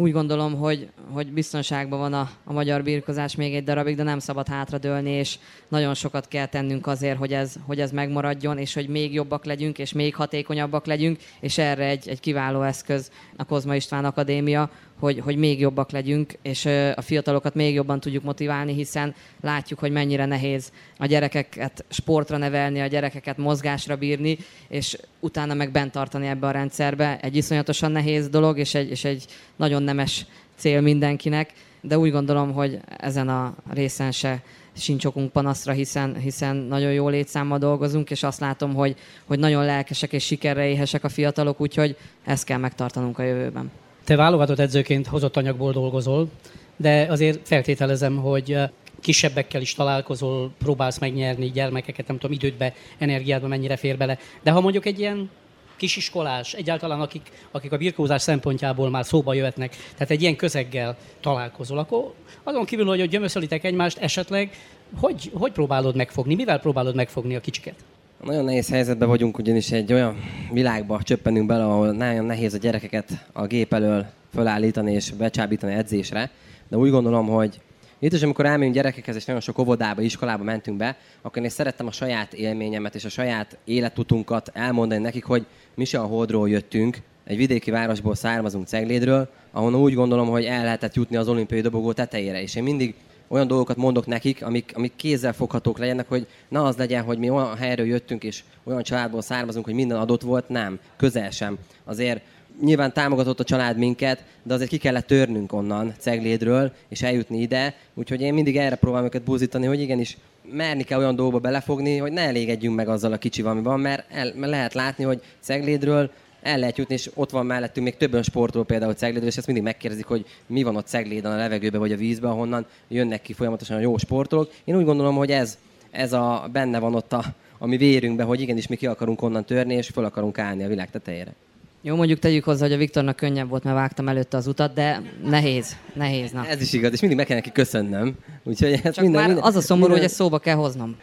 [0.00, 4.18] úgy gondolom, hogy, hogy biztonságban van a, a magyar birkozás még egy darabig, de nem
[4.18, 8.88] szabad hátradőlni, és nagyon sokat kell tennünk azért, hogy ez, hogy ez megmaradjon, és hogy
[8.88, 13.74] még jobbak legyünk, és még hatékonyabbak legyünk, és erre egy, egy kiváló eszköz a Kozma
[13.74, 19.14] István Akadémia, hogy, hogy még jobbak legyünk, és a fiatalokat még jobban tudjuk motiválni, hiszen
[19.40, 25.70] látjuk, hogy mennyire nehéz a gyerekeket sportra nevelni, a gyerekeket mozgásra bírni, és utána meg
[25.70, 27.18] bent tartani ebbe a rendszerbe.
[27.20, 29.24] Egy iszonyatosan nehéz dolog, és egy, és egy
[29.56, 35.72] nagyon nemes cél mindenkinek, de úgy gondolom, hogy ezen a részen se sincs okunk panaszra,
[35.72, 40.68] hiszen, hiszen nagyon jó létszámmal dolgozunk, és azt látom, hogy, hogy nagyon lelkesek és sikerre
[40.68, 43.70] éhesek a fiatalok, úgyhogy ezt kell megtartanunk a jövőben.
[44.10, 46.28] Te válogatott edzőként hozott anyagból dolgozol,
[46.76, 48.56] de azért feltételezem, hogy
[49.00, 54.18] kisebbekkel is találkozol, próbálsz megnyerni gyermekeket, nem tudom, idődbe, energiádba mennyire fér bele.
[54.42, 55.30] De ha mondjuk egy ilyen
[55.76, 61.78] kisiskolás, egyáltalán akik, akik a birkózás szempontjából már szóba jöhetnek, tehát egy ilyen közeggel találkozol,
[61.78, 64.56] akkor azon kívül, hogy gyömöszölitek egymást, esetleg
[65.00, 67.74] hogy, hogy próbálod megfogni, mivel próbálod megfogni a kicsiket?
[68.24, 70.16] Nagyon nehéz helyzetben vagyunk, ugyanis egy olyan
[70.52, 76.30] világba csöppenünk bele, ahol nagyon nehéz a gyerekeket a gép elől felállítani és becsábítani edzésre.
[76.68, 77.60] De úgy gondolom, hogy
[77.98, 81.86] itt is, amikor elmegyünk gyerekekhez, és nagyon sok óvodába, iskolába mentünk be, akkor én szerettem
[81.86, 86.98] a saját élményemet és a saját életutunkat elmondani nekik, hogy mi se a Holdról jöttünk,
[87.24, 91.92] egy vidéki városból származunk Ceglédről, ahonnan úgy gondolom, hogy el lehetett jutni az olimpiai dobogó
[91.92, 92.42] tetejére.
[92.42, 92.94] És én mindig
[93.30, 97.30] olyan dolgokat mondok nekik, amik, amik kézzel foghatók legyenek, hogy ne az legyen, hogy mi
[97.30, 101.58] olyan helyről jöttünk, és olyan családból származunk, hogy minden adott volt, nem, közel sem.
[101.84, 102.22] Azért
[102.60, 107.74] nyilván támogatott a család minket, de azért ki kellett törnünk onnan Ceglédről, és eljutni ide,
[107.94, 110.16] úgyhogy én mindig erre próbálom őket búzítani, hogy igenis
[110.52, 114.04] merni kell olyan dolgokba belefogni, hogy ne elégedjünk meg azzal a kicsi, ami van, mert,
[114.10, 116.10] el, mert lehet látni, hogy Ceglédről
[116.42, 119.64] el lehet jutni, és ott van mellettünk még többen sportról, például Ceglédről, és ezt mindig
[119.64, 123.76] megkérdezik, hogy mi van ott Cegléden a levegőben vagy a vízben, ahonnan jönnek ki folyamatosan
[123.76, 124.50] a jó sportolók.
[124.64, 125.58] Én úgy gondolom, hogy ez,
[125.90, 127.24] ez a, benne van ott a,
[127.58, 130.68] a mi vérünkben, hogy igenis mi ki akarunk onnan törni, és fel akarunk állni a
[130.68, 131.34] világ tetejére.
[131.82, 135.02] Jó, mondjuk tegyük hozzá, hogy a Viktornak könnyebb volt, mert vágtam előtte az utat, de
[135.24, 136.30] nehéz, nehéz.
[136.30, 136.46] Na.
[136.46, 138.14] Ez is igaz, és mindig meg kell neki köszönnöm.
[138.42, 140.00] Úgyhogy ez Csak minden, már minden, az a szomorú, minden...
[140.00, 140.96] hogy ezt szóba kell hoznom.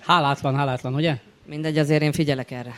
[0.00, 1.16] Hálátlan, hálátlan, ugye?
[1.46, 2.74] Mindegy, azért én figyelek erre.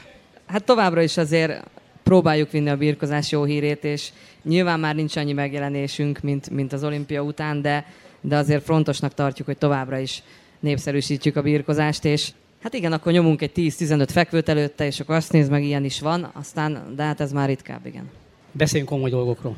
[0.47, 1.63] Hát továbbra is azért
[2.09, 4.09] próbáljuk vinni a birkozás jó hírét, és
[4.43, 7.87] nyilván már nincs annyi megjelenésünk, mint, mint az olimpia után, de,
[8.21, 10.23] de azért fontosnak tartjuk, hogy továbbra is
[10.61, 12.31] népszerűsítjük a birkozást, és
[12.63, 16.01] Hát igen, akkor nyomunk egy 10-15 fekvőt előtte, és akkor azt nézd meg, ilyen is
[16.01, 18.11] van, aztán, de hát ez már ritkább, igen.
[18.53, 19.57] Beszéljünk komoly dolgokról.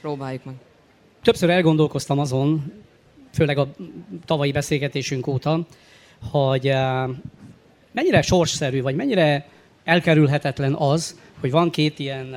[0.00, 0.54] Próbáljuk meg.
[1.22, 2.72] Többször elgondolkoztam azon,
[3.32, 3.68] főleg a
[4.24, 5.66] tavalyi beszélgetésünk óta,
[6.30, 7.04] hogy eh,
[7.92, 9.48] mennyire sorsszerű, vagy mennyire
[9.84, 12.34] elkerülhetetlen az, hogy van két ilyen,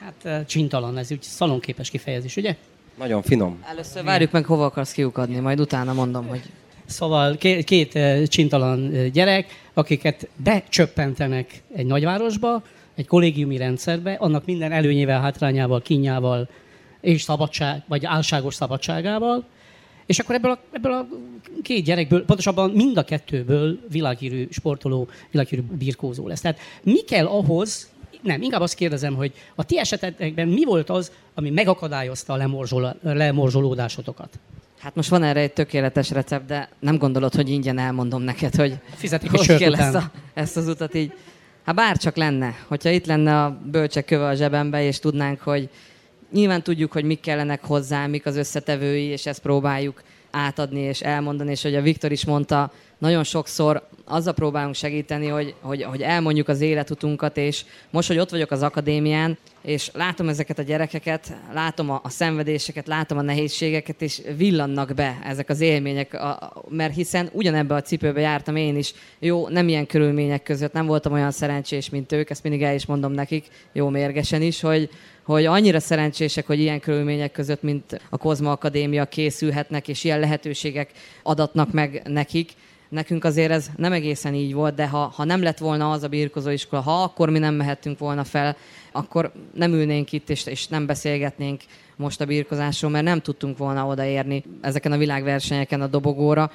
[0.00, 2.56] hát csintalan, ez úgy szalonképes kifejezés, ugye?
[2.98, 3.64] Nagyon finom.
[3.68, 6.42] Először várjuk meg, hova akarsz kiukadni, majd utána mondom, hogy
[6.88, 7.98] Szóval két, két
[8.28, 12.62] csintalan gyerek, akiket becsöppentenek egy nagyvárosba,
[12.94, 16.48] egy kollégiumi rendszerbe, annak minden előnyével, hátrányával, kínjával
[17.00, 19.44] és szabadság, vagy álságos szabadságával,
[20.06, 21.08] és akkor ebből a, ebből a
[21.62, 26.40] két gyerekből, pontosabban mind a kettőből világhírű sportoló, világhírű birkózó lesz.
[26.40, 27.90] Tehát mi kell ahhoz,
[28.22, 32.48] nem, inkább azt kérdezem, hogy a ti esetekben mi volt az, ami megakadályozta a
[33.02, 34.38] lemorzsolódásotokat?
[34.78, 38.78] Hát most van erre egy tökéletes recept, de nem gondolod, hogy ingyen elmondom neked, hogy
[38.94, 41.12] Fizetik hogy kell ezt, a, ezt az utat így.
[41.64, 45.68] Hát bárcsak lenne, hogyha itt lenne a bölcsek köve a zsebembe, és tudnánk, hogy
[46.32, 51.50] nyilván tudjuk, hogy mik kellenek hozzá, mik az összetevői, és ezt próbáljuk átadni és elmondani,
[51.50, 56.48] és hogy a Viktor is mondta, nagyon sokszor azzal próbálunk segíteni, hogy, hogy, hogy elmondjuk
[56.48, 61.90] az életutunkat, és most, hogy ott vagyok az akadémián, és látom ezeket a gyerekeket, látom
[61.90, 67.28] a, a szenvedéseket, látom a nehézségeket, és villannak be ezek az élmények, a, mert hiszen
[67.32, 71.90] ugyanebbe a cipőbe jártam én is, jó, nem ilyen körülmények között, nem voltam olyan szerencsés,
[71.90, 74.90] mint ők, ezt mindig el is mondom nekik, jó mérgesen is, hogy,
[75.22, 80.90] hogy annyira szerencsések, hogy ilyen körülmények között, mint a Kozma Akadémia készülhetnek, és ilyen lehetőségek
[81.22, 82.52] adatnak meg nekik,
[82.88, 86.08] Nekünk azért ez nem egészen így volt, de ha, ha nem lett volna az a
[86.08, 88.56] birkozóiskola, ha akkor mi nem mehettünk volna fel,
[88.92, 91.60] akkor nem ülnénk itt, és, és nem beszélgetnénk
[91.96, 96.50] most a birkozásról, mert nem tudtunk volna odaérni ezeken a világversenyeken a dobogóra.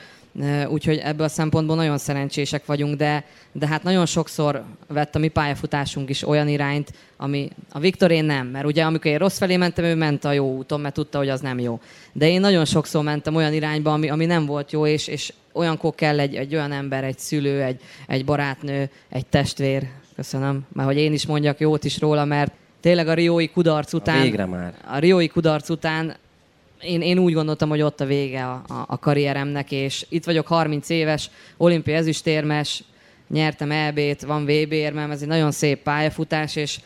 [0.67, 5.27] Úgyhogy ebből a szempontból nagyon szerencsések vagyunk, de, de hát nagyon sokszor vett a mi
[5.27, 9.85] pályafutásunk is olyan irányt, ami a Viktorén nem, mert ugye amikor én rossz felé mentem,
[9.85, 11.79] ő ment a jó úton, mert tudta, hogy az nem jó.
[12.13, 15.95] De én nagyon sokszor mentem olyan irányba, ami, ami nem volt jó, és, és olyankor
[15.95, 20.97] kell egy, egy olyan ember, egy szülő, egy, egy barátnő, egy testvér, köszönöm, mert hogy
[20.97, 24.19] én is mondjak jót is róla, mert tényleg a riói kudarc után...
[24.19, 24.73] A végre már.
[24.87, 26.15] A riói kudarc után
[26.83, 30.47] én, én úgy gondoltam, hogy ott a vége a, a, a karrieremnek, és itt vagyok
[30.47, 32.83] 30 éves, olimpiai ezüstérmes,
[33.29, 36.79] nyertem EB-t, van VB-érmem, ez egy nagyon szép pályafutás, és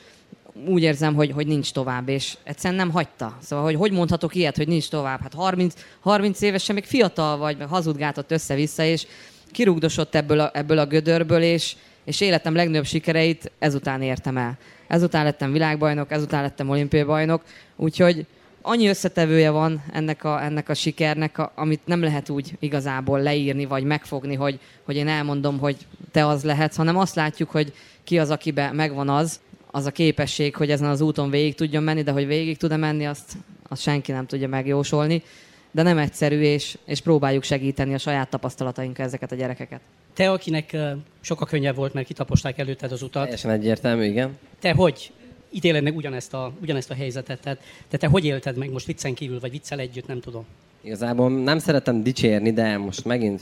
[0.65, 3.37] úgy érzem, hogy, hogy nincs tovább, és egyszerűen nem hagyta.
[3.41, 5.21] Szóval, hogy hogy mondhatok ilyet, hogy nincs tovább?
[5.21, 9.07] Hát 30, 30 évesen még fiatal vagy, hazudgátott össze-vissza, és
[9.51, 14.57] kirugdosott ebből a, ebből a gödörből, és, és életem legnagyobb sikereit ezután értem el.
[14.87, 17.43] Ezután lettem világbajnok, ezután lettem olimpiai bajnok,
[17.75, 18.25] úgyhogy
[18.67, 23.65] annyi összetevője van ennek a, ennek a sikernek, a, amit nem lehet úgy igazából leírni,
[23.65, 25.75] vagy megfogni, hogy, hogy én elmondom, hogy
[26.11, 29.39] te az lehetsz, hanem azt látjuk, hogy ki az, akibe megvan az,
[29.71, 33.05] az a képesség, hogy ezen az úton végig tudjon menni, de hogy végig tud-e menni,
[33.05, 33.33] azt,
[33.67, 35.23] azt senki nem tudja megjósolni.
[35.71, 39.79] De nem egyszerű, és, és próbáljuk segíteni a saját tapasztalatainkkal ezeket a gyerekeket.
[40.13, 40.77] Te, akinek
[41.21, 43.23] sokkal könnyebb volt, mert kitaposták előtted az utat.
[43.23, 44.37] Teljesen egyértelmű, igen.
[44.59, 45.11] Te hogy
[45.51, 47.39] ítéled meg ugyanezt a, ugyanezt a helyzetet?
[47.41, 50.45] Tehát, te, te hogy élted meg most viccen kívül, vagy viccel együtt, nem tudom.
[50.81, 53.41] Igazából nem szeretem dicsérni, de most megint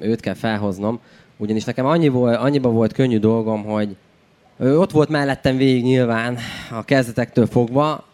[0.00, 1.00] őt kell felhoznom,
[1.36, 3.96] ugyanis nekem annyi volt, annyiba volt könnyű dolgom, hogy
[4.58, 6.38] ő ott volt mellettem végig nyilván
[6.70, 8.04] a kezdetektől fogva,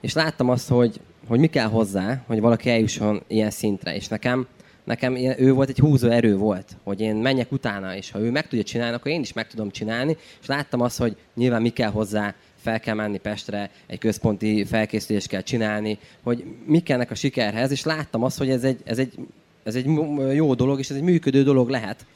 [0.00, 3.94] és láttam azt, hogy, hogy mi kell hozzá, hogy valaki eljusson ilyen szintre.
[3.94, 4.46] És nekem,
[4.84, 8.48] nekem ő volt egy húzó erő volt, hogy én menjek utána, és ha ő meg
[8.48, 11.90] tudja csinálni, akkor én is meg tudom csinálni, és láttam azt, hogy nyilván mi kell
[11.90, 12.34] hozzá,
[12.66, 17.84] fel kell menni Pestre, egy központi felkészülést kell csinálni, hogy mi kellnek a sikerhez, és
[17.84, 19.12] láttam azt, hogy ez egy, ez egy,
[19.64, 19.86] ez egy
[20.32, 22.06] jó dolog, és ez egy működő dolog lehet.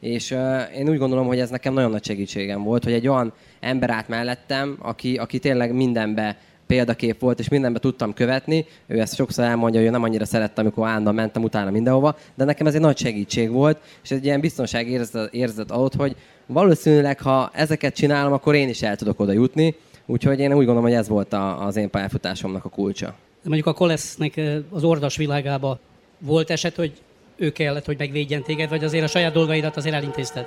[0.00, 3.32] És uh, én úgy gondolom, hogy ez nekem nagyon nagy segítségem volt, hogy egy olyan
[3.60, 6.36] ember állt mellettem, aki, aki tényleg mindenbe
[6.66, 8.66] példakép volt, és mindenbe tudtam követni.
[8.86, 12.44] Ő ezt sokszor elmondja, hogy ő nem annyira szerette, amikor állandóan mentem utána mindenhova, de
[12.44, 17.20] nekem ez egy nagy segítség volt, és egy ilyen biztonság érzet, érzet adott, hogy valószínűleg,
[17.20, 19.74] ha ezeket csinálom, akkor én is el tudok oda jutni.
[20.10, 23.06] Úgyhogy én úgy gondolom, hogy ez volt a, az én pályafutásomnak a kulcsa.
[23.06, 24.40] De mondjuk a Kolesznek
[24.70, 25.78] az ordas világába
[26.18, 26.92] volt eset, hogy
[27.36, 30.46] ő kellett, hogy megvédjen téged, vagy azért a saját dolgaidat azért elintézted?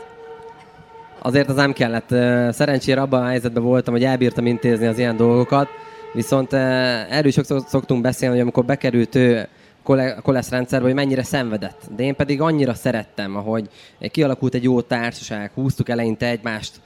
[1.20, 2.08] Azért az nem kellett.
[2.54, 5.68] Szerencsére abban a helyzetben voltam, hogy elbírtam intézni az ilyen dolgokat,
[6.14, 9.48] viszont erről is sokszor szoktunk beszélni, hogy amikor bekerült ő
[10.22, 11.82] Kolesz rendszerbe, hogy mennyire szenvedett.
[11.96, 13.70] De én pedig annyira szerettem, ahogy
[14.12, 16.82] kialakult egy jó társaság, húztuk eleinte egymást,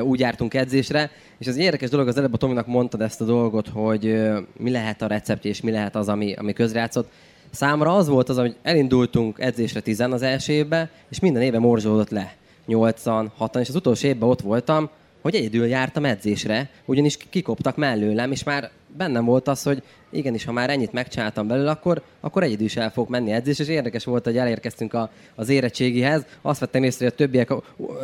[0.00, 3.68] úgy jártunk edzésre, és az érdekes dolog, az előbb a Tominak mondtad ezt a dolgot,
[3.68, 7.10] hogy mi lehet a receptje, és mi lehet az, ami, ami közrejátszott.
[7.50, 12.10] Számra az volt az, hogy elindultunk edzésre 10 az első évben, és minden éve morzsolódott
[12.10, 12.34] le.
[12.66, 14.88] 80, 60, és az utolsó évben ott voltam,
[15.22, 20.52] hogy egyedül jártam edzésre, ugyanis kikoptak mellőlem, és már bennem volt az, hogy igenis, ha
[20.52, 24.24] már ennyit megcsináltam belőle, akkor, akkor egyedül is el fogok menni edzés, és érdekes volt,
[24.24, 26.24] hogy elérkeztünk a, az érettségihez.
[26.42, 27.52] Azt vettem észre, hogy a többiek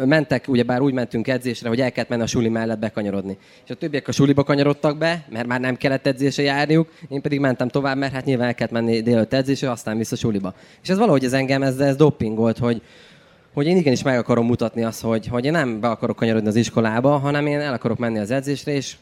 [0.04, 3.38] mentek, ugyebár úgy mentünk edzésre, hogy el kellett menni a suli mellett bekanyarodni.
[3.64, 7.40] És a többiek a suliba kanyarodtak be, mert már nem kellett edzésre járniuk, én pedig
[7.40, 10.54] mentem tovább, mert hát nyilván el kellett menni délőtt edzésre, aztán vissza suliba.
[10.82, 12.82] És ez valahogy ez engem, ez, ez doping volt, hogy,
[13.52, 16.56] hogy én igenis meg akarom mutatni azt, hogy, hogy én nem be akarok kanyarodni az
[16.56, 18.96] iskolába, hanem én el akarok menni az edzésre, és,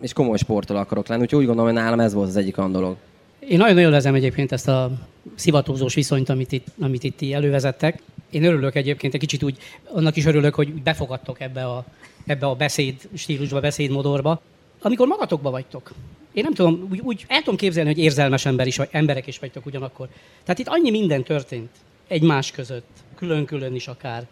[0.00, 1.22] és komoly sportol akarok lenni.
[1.22, 2.96] Úgyhogy úgy gondolom, hogy nálam ez volt az egyik olyan dolog.
[3.38, 4.90] Én nagyon élvezem egyébként ezt a
[5.34, 8.02] szivatózós viszonyt, amit itt, amit itt elővezettek.
[8.30, 9.58] Én örülök egyébként, egy kicsit úgy,
[9.92, 11.84] annak is örülök, hogy befogadtok ebbe a,
[12.26, 14.40] ebbe a beszéd stílusba, beszédmodorba.
[14.82, 15.92] Amikor magatokba vagytok,
[16.32, 19.38] én nem tudom, úgy, úgy el tudom képzelni, hogy érzelmes ember is, vagy emberek is
[19.38, 20.08] vagytok ugyanakkor.
[20.44, 21.70] Tehát itt annyi minden történt
[22.08, 24.26] egymás között, külön-külön is akár.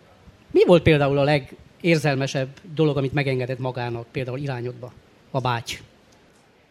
[0.50, 4.92] Mi volt például a legérzelmesebb dolog, amit megengedett magának, például irányodba,
[5.30, 5.72] a báty?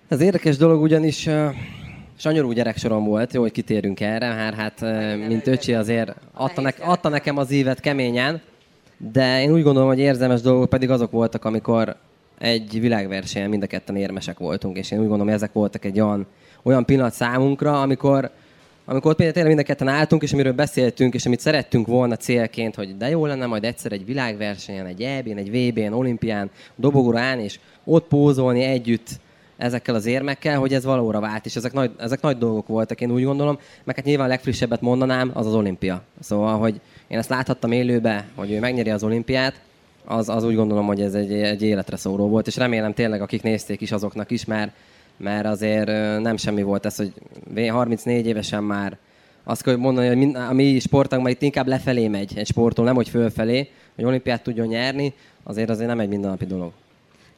[0.08, 1.50] Ez érdekes dolog, ugyanis uh,
[2.18, 4.82] sanyarú gyereksorom volt, jó, hogy kitérünk erre, hát, hát
[5.28, 8.42] mint öcsi azért adta, ne, adta nekem az évet keményen,
[8.98, 11.96] de én úgy gondolom, hogy érzelmes dolgok pedig azok voltak, amikor
[12.38, 16.00] egy világversenyen mind a ketten érmesek voltunk, és én úgy gondolom, hogy ezek voltak egy
[16.00, 16.26] olyan,
[16.64, 18.32] olyan pillanat számunkra, amikor,
[18.90, 22.76] amikor ott tényleg mind a ketten álltunk, és amiről beszéltünk, és amit szerettünk volna célként,
[22.76, 27.44] hogy de jó lenne majd egyszer egy világversenyen, egy EB-n, egy VB-n, olimpián dobogóra állni,
[27.44, 29.10] és ott pózolni együtt
[29.58, 33.12] ezekkel az érmekkel, hogy ez valóra vált, és ezek nagy, ezek nagy dolgok voltak, én
[33.12, 36.02] úgy gondolom, meg hát nyilván a legfrissebbet mondanám, az az olimpia.
[36.20, 39.62] Szóval, hogy én ezt láthattam élőbe, hogy ő megnyeri az olimpiát,
[40.06, 43.44] az, az úgy gondolom, hogy ez egy, egy életre szóró volt, és remélem tényleg, akik
[43.44, 44.72] nézték is, azoknak is, mert
[45.18, 45.88] mert azért
[46.22, 47.14] nem semmi volt ez, hogy
[47.70, 48.98] 34 évesen már
[49.44, 52.96] azt kell mondani, hogy a mi sportunk már itt inkább lefelé megy egy sportol, nem
[52.96, 55.14] hogy fölfelé, hogy olimpiát tudjon nyerni,
[55.44, 56.72] azért azért nem egy mindennapi dolog.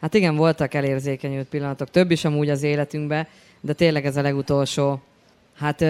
[0.02, 3.28] Hát igen, voltak elérzékenyült pillanatok, több is amúgy az életünkben,
[3.62, 5.02] de tényleg ez a legutolsó,
[5.58, 5.82] hát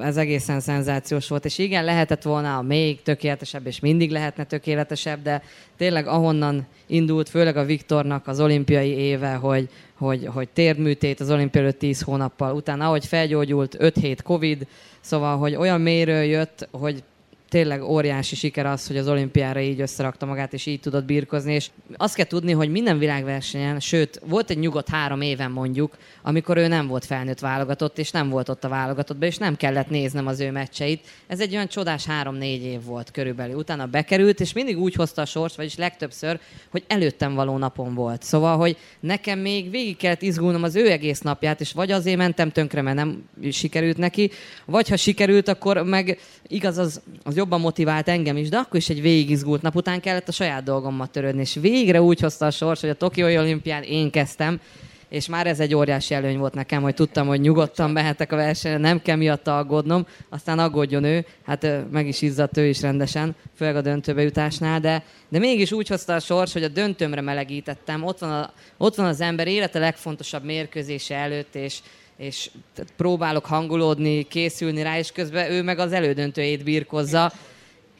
[0.00, 5.42] ez egészen szenzációs volt, és igen, lehetett volna még tökéletesebb, és mindig lehetne tökéletesebb, de
[5.76, 9.68] tényleg ahonnan indult, főleg a Viktornak az olimpiai éve, hogy,
[9.98, 14.66] hogy, hogy térdműtét az olimpia előtt 10 hónappal, utána ahogy felgyógyult 5 hét Covid,
[15.00, 17.02] szóval, hogy olyan mélyről jött, hogy
[17.48, 21.70] tényleg óriási siker az, hogy az olimpiára így összerakta magát, és így tudott birkozni, és
[21.96, 26.66] azt kell tudni, hogy minden világversenyen, sőt, volt egy nyugodt három éven mondjuk, amikor ő
[26.66, 30.40] nem volt felnőtt válogatott, és nem volt ott a válogatottban, és nem kellett néznem az
[30.40, 31.06] ő meccseit.
[31.26, 33.56] Ez egy olyan csodás három-négy év volt körülbelül.
[33.56, 36.40] Utána bekerült, és mindig úgy hozta a sors, vagyis legtöbbször,
[36.70, 38.22] hogy előttem való napon volt.
[38.22, 42.50] Szóval, hogy nekem még végig kellett izgulnom az ő egész napját, és vagy azért mentem
[42.50, 44.30] tönkre, mert nem sikerült neki,
[44.64, 46.18] vagy ha sikerült, akkor meg
[46.48, 50.28] igaz, az, az jobban motivált engem is, de akkor is egy végigizgult nap után kellett
[50.28, 54.10] a saját dolgommal törődni, és végre úgy hozta a sors, hogy a Tokiói olimpián én
[54.10, 54.60] kezdtem,
[55.08, 58.78] és már ez egy óriási előny volt nekem, hogy tudtam, hogy nyugodtan mehetek a versenyre,
[58.78, 63.76] nem kell miatta aggódnom, aztán aggódjon ő, hát meg is izzadt ő is rendesen, főleg
[63.76, 68.18] a döntőbe jutásnál, de, de mégis úgy hozta a sors, hogy a döntőmre melegítettem, ott
[68.18, 71.80] van, a, ott van az ember élete legfontosabb mérkőzése előtt, és,
[72.18, 72.50] és
[72.96, 77.32] próbálok hangulódni, készülni rá, és közben ő meg az elődöntőjét birkozza.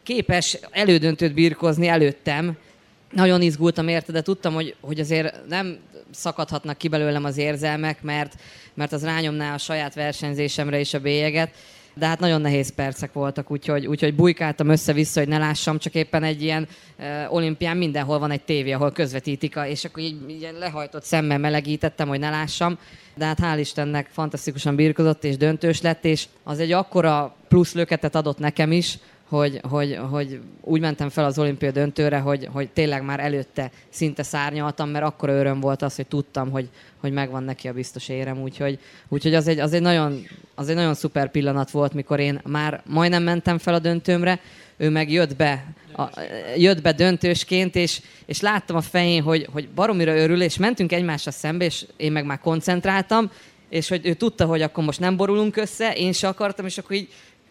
[0.02, 2.56] Képes elődöntőt birkozni előttem.
[3.12, 5.78] Nagyon izgultam érte, de tudtam, hogy, hogy azért nem
[6.10, 8.34] szakadhatnak ki belőlem az érzelmek, mert,
[8.74, 11.50] mert az rányomná a saját versenyzésemre is a bélyeget.
[11.94, 16.22] De hát nagyon nehéz percek voltak, úgyhogy, úgyhogy bujkáltam össze-vissza, hogy ne lássam, csak éppen
[16.22, 16.68] egy ilyen
[16.98, 22.08] uh, olimpián mindenhol van egy tévé, ahol közvetítik, és akkor így, így lehajtott szemmel melegítettem,
[22.08, 22.78] hogy ne lássam.
[23.14, 28.14] De hát hál' Istennek fantasztikusan birkozott és döntős lett, és az egy akkora plusz löketet
[28.14, 28.98] adott nekem is,
[29.28, 34.22] hogy, hogy, hogy úgy mentem fel az olimpia döntőre, hogy, hogy tényleg már előtte szinte
[34.22, 36.68] szárnyaltam, mert akkor öröm volt az, hogy tudtam, hogy,
[37.00, 40.74] hogy megvan neki a biztos érem, úgyhogy, úgyhogy az, egy, az, egy nagyon, az egy
[40.74, 44.40] nagyon szuper pillanat volt, mikor én már majdnem mentem fel a döntőmre,
[44.76, 45.64] ő meg jött be,
[45.96, 46.04] a,
[46.56, 51.30] jött be döntősként, és, és láttam a fején, hogy, hogy baromira örül, és mentünk egymásra
[51.30, 53.30] szembe, és én meg már koncentráltam,
[53.68, 56.96] és hogy ő tudta, hogy akkor most nem borulunk össze, én se akartam, és akkor
[56.96, 57.08] így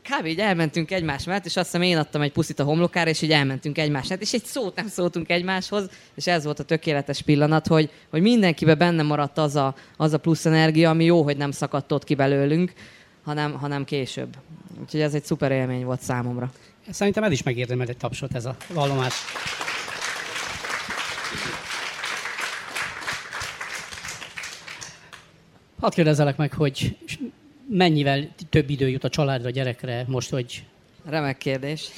[0.09, 0.25] kb.
[0.25, 3.31] így elmentünk egymás mellett, és azt hiszem én adtam egy puszit a homlokára, és így
[3.31, 7.67] elmentünk egymás mellett, és egy szót nem szóltunk egymáshoz, és ez volt a tökéletes pillanat,
[7.67, 11.51] hogy, hogy mindenkibe benne maradt az a, az a plusz energia, ami jó, hogy nem
[11.51, 12.73] szakadt ott ki belőlünk,
[13.23, 14.35] hanem, hanem később.
[14.81, 16.51] Úgyhogy ez egy szuper élmény volt számomra.
[16.89, 19.13] Szerintem ez is megérdemel egy tapsot ez a vallomás.
[25.79, 26.97] Hadd kérdezelek meg, hogy
[27.69, 30.63] mennyivel több idő jut a családra, a gyerekre most, hogy...
[31.05, 31.89] Remek kérdés.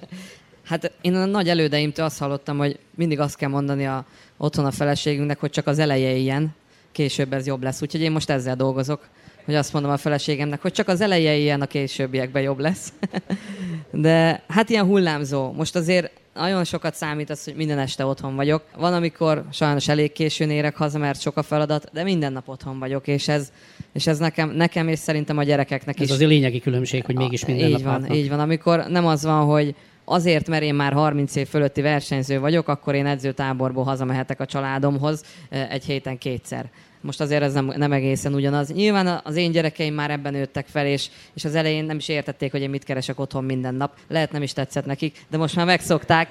[0.68, 4.06] hát én a nagy elődeimtől azt hallottam, hogy mindig azt kell mondani a,
[4.36, 6.54] otthon a feleségünknek, hogy csak az eleje ilyen,
[6.92, 7.82] később ez jobb lesz.
[7.82, 9.08] Úgyhogy én most ezzel dolgozok,
[9.44, 12.92] hogy azt mondom a feleségemnek, hogy csak az eleje ilyen, a későbbiekben jobb lesz.
[13.90, 15.52] De hát ilyen hullámzó.
[15.52, 18.62] Most azért nagyon sokat számít az, hogy minden este otthon vagyok.
[18.76, 22.78] Van, amikor sajnos elég későn érek haza, mert sok a feladat, de minden nap otthon
[22.78, 23.52] vagyok, és ez,
[23.92, 26.08] és ez nekem, nekem és szerintem a gyerekeknek ez is.
[26.08, 28.16] Ez az a lényegi különbség, hogy mégis minden így nap van, látnak.
[28.16, 28.40] így van.
[28.40, 29.74] Amikor nem az van, hogy
[30.04, 35.24] azért, mert én már 30 év fölötti versenyző vagyok, akkor én edzőtáborból hazamehetek a családomhoz
[35.48, 36.70] eh, egy héten kétszer.
[37.06, 38.72] Most azért ez nem, nem egészen ugyanaz.
[38.72, 42.50] Nyilván az én gyerekeim már ebben nőttek fel, és, és az elején nem is értették,
[42.50, 43.96] hogy én mit keresek otthon minden nap.
[44.08, 46.28] Lehet nem is tetszett nekik, de most már megszokták,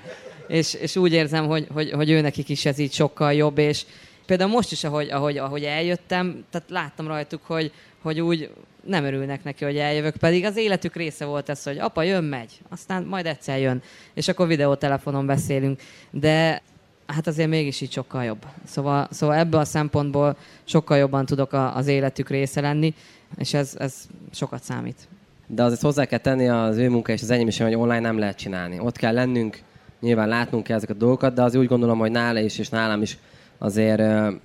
[0.48, 3.86] és, és úgy érzem, hogy, hogy, hogy ő nekik is ez így sokkal jobb, és
[4.26, 7.72] például most is, ahogy, ahogy, ahogy eljöttem, tehát láttam rajtuk, hogy,
[8.02, 8.50] hogy úgy
[8.86, 12.52] nem örülnek neki, hogy eljövök, pedig az életük része volt ez, hogy apa jön, megy,
[12.70, 13.82] aztán majd egyszer jön,
[14.14, 15.82] és akkor videótelefonon beszélünk.
[16.12, 16.62] De
[17.06, 18.46] hát azért mégis így sokkal jobb.
[18.66, 22.94] Szóval, szóval ebből a szempontból sokkal jobban tudok a, az életük része lenni,
[23.38, 25.08] és ez, ez sokat számít.
[25.48, 28.20] De azért hozzá kell tenni az ő munka és az enyém is, hogy online nem
[28.20, 28.80] lehet csinálni.
[28.80, 29.60] Ott kell lennünk,
[30.00, 33.02] nyilván látnunk kell ezeket a dolgokat, de azért úgy gondolom, hogy nála is és nálam
[33.02, 33.18] is
[33.58, 34.02] azért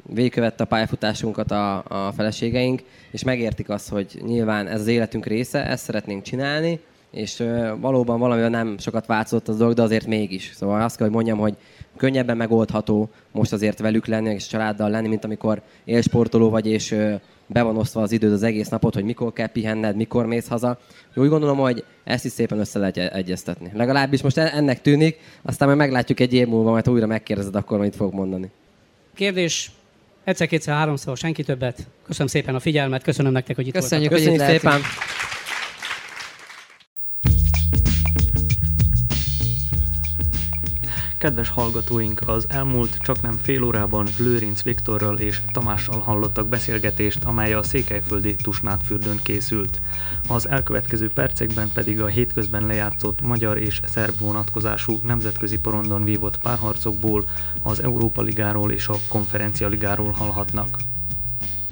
[0.06, 5.66] végigkövette a pályafutásunkat a, a feleségeink, és megértik azt, hogy nyilván ez az életünk része,
[5.66, 6.80] ezt szeretnénk csinálni,
[7.10, 7.44] és
[7.80, 10.50] valóban valamivel nem sokat változott az dolog, de azért mégis.
[10.54, 11.54] Szóval azt kell, hogy mondjam, hogy
[11.96, 16.96] könnyebben megoldható most azért velük lenni, és családdal lenni, mint amikor élsportoló vagy, és
[17.46, 20.78] be van osztva az időd az egész napot, hogy mikor kell pihenned, mikor mész haza.
[21.14, 23.70] Úgy gondolom, hogy ezt is szépen össze lehet egyeztetni.
[23.74, 27.78] Legalábbis most e- ennek tűnik, aztán majd meglátjuk egy év múlva, majd újra megkérdezed, akkor
[27.78, 28.50] mit fog mondani.
[29.14, 29.70] Kérdés
[30.24, 31.86] egyszer, kétszer, háromszor, senki többet.
[32.06, 34.36] Köszönöm szépen a figyelmet, köszönöm nektek, hogy itt Köszönjük, voltatok.
[34.36, 34.80] Köszönjük szépen!
[41.20, 47.52] Kedves hallgatóink, az elmúlt csak nem fél órában Lőrinc Viktorral és Tamással hallottak beszélgetést, amely
[47.52, 49.80] a székelyföldi Tusnádfürdőn készült.
[50.28, 57.24] Az elkövetkező percekben pedig a hétközben lejátszott magyar és szerb vonatkozású nemzetközi porondon vívott párharcokból,
[57.62, 60.78] az Európa Ligáról és a Konferencia Ligáról hallhatnak.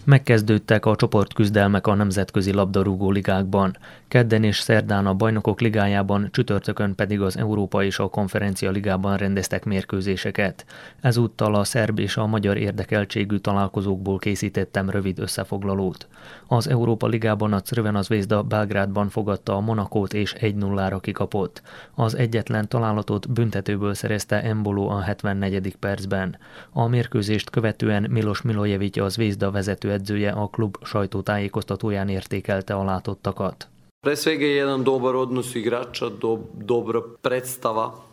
[0.05, 3.77] Megkezdődtek a csoportküzdelmek a nemzetközi labdarúgó ligákban.
[4.09, 9.65] Kedden és szerdán a bajnokok ligájában, csütörtökön pedig az Európa és a Konferencia ligában rendeztek
[9.65, 10.65] mérkőzéseket.
[11.01, 16.07] Ezúttal a szerb és a magyar érdekeltségű találkozókból készítettem rövid összefoglalót.
[16.47, 21.63] Az Európa ligában a Crvena Zvezda Belgrádban fogadta a Monakót és 1-0-ra kikapott.
[21.95, 25.77] Az egyetlen találatot büntetőből szerezte Embolo a 74.
[25.77, 26.39] percben.
[26.71, 33.69] A mérkőzést követően Milos Milojevic a Zvezda vezető edzője a klub sajtótájékoztatóján értékelte a látottakat.
[34.01, 38.08] Pre svega je jedan dobar odnos igrača, do, dobra predstava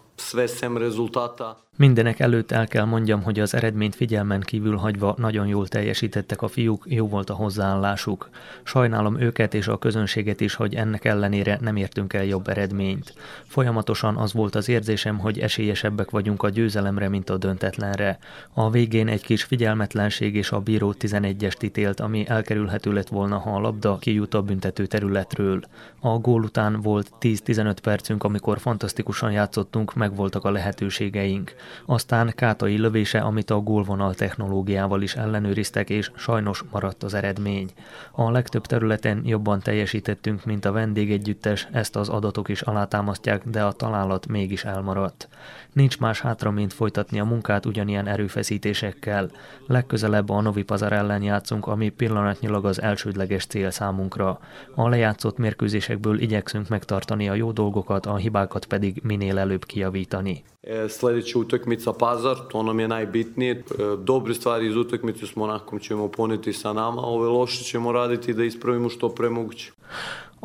[1.78, 6.48] Mindenek előtt el kell mondjam, hogy az eredményt figyelmen kívül hagyva nagyon jól teljesítettek a
[6.48, 8.30] fiúk, jó volt a hozzáállásuk.
[8.64, 13.14] Sajnálom őket és a közönséget is, hogy ennek ellenére nem értünk el jobb eredményt.
[13.48, 18.18] Folyamatosan az volt az érzésem, hogy esélyesebbek vagyunk a győzelemre, mint a döntetlenre.
[18.54, 23.56] A végén egy kis figyelmetlenség és a bíró 11-est ítélt, ami elkerülhető lett volna, ha
[23.56, 25.62] a labda kijut a büntető területről.
[26.00, 31.54] A gól után volt 10-15 percünk, amikor fantasztikusan játszottunk, megvoltak a lehetőségeink.
[31.86, 37.70] Aztán Kátai lövése, amit a gólvonal technológiával is ellenőriztek, és sajnos maradt az eredmény.
[38.12, 43.72] A legtöbb területen jobban teljesítettünk, mint a vendégegyüttes, ezt az adatok is alátámasztják, de a
[43.72, 45.28] találat mégis elmaradt.
[45.76, 49.32] Nincs más hátra, mint folytatni a munkát ugyanilyen erőfeszítésekkel.
[49.68, 54.40] Legközelebb a Novi Pazar ellen játszunk, ami pillanatnyilag az elsődleges cél számunkra.
[54.76, 60.44] A lejátszott mérkőzésekből igyekszünk megtartani a jó dolgokat, a hibákat pedig minél előbb kijavítani.
[60.88, 63.64] Sljedeća utakmica Pazar, to nam je najbitnije.
[64.04, 68.44] Dobre stvari iz utakmice s Monakom ćemo poneti sa nama, ove loše ćemo raditi da
[68.44, 69.72] ispravimo što pre moguće.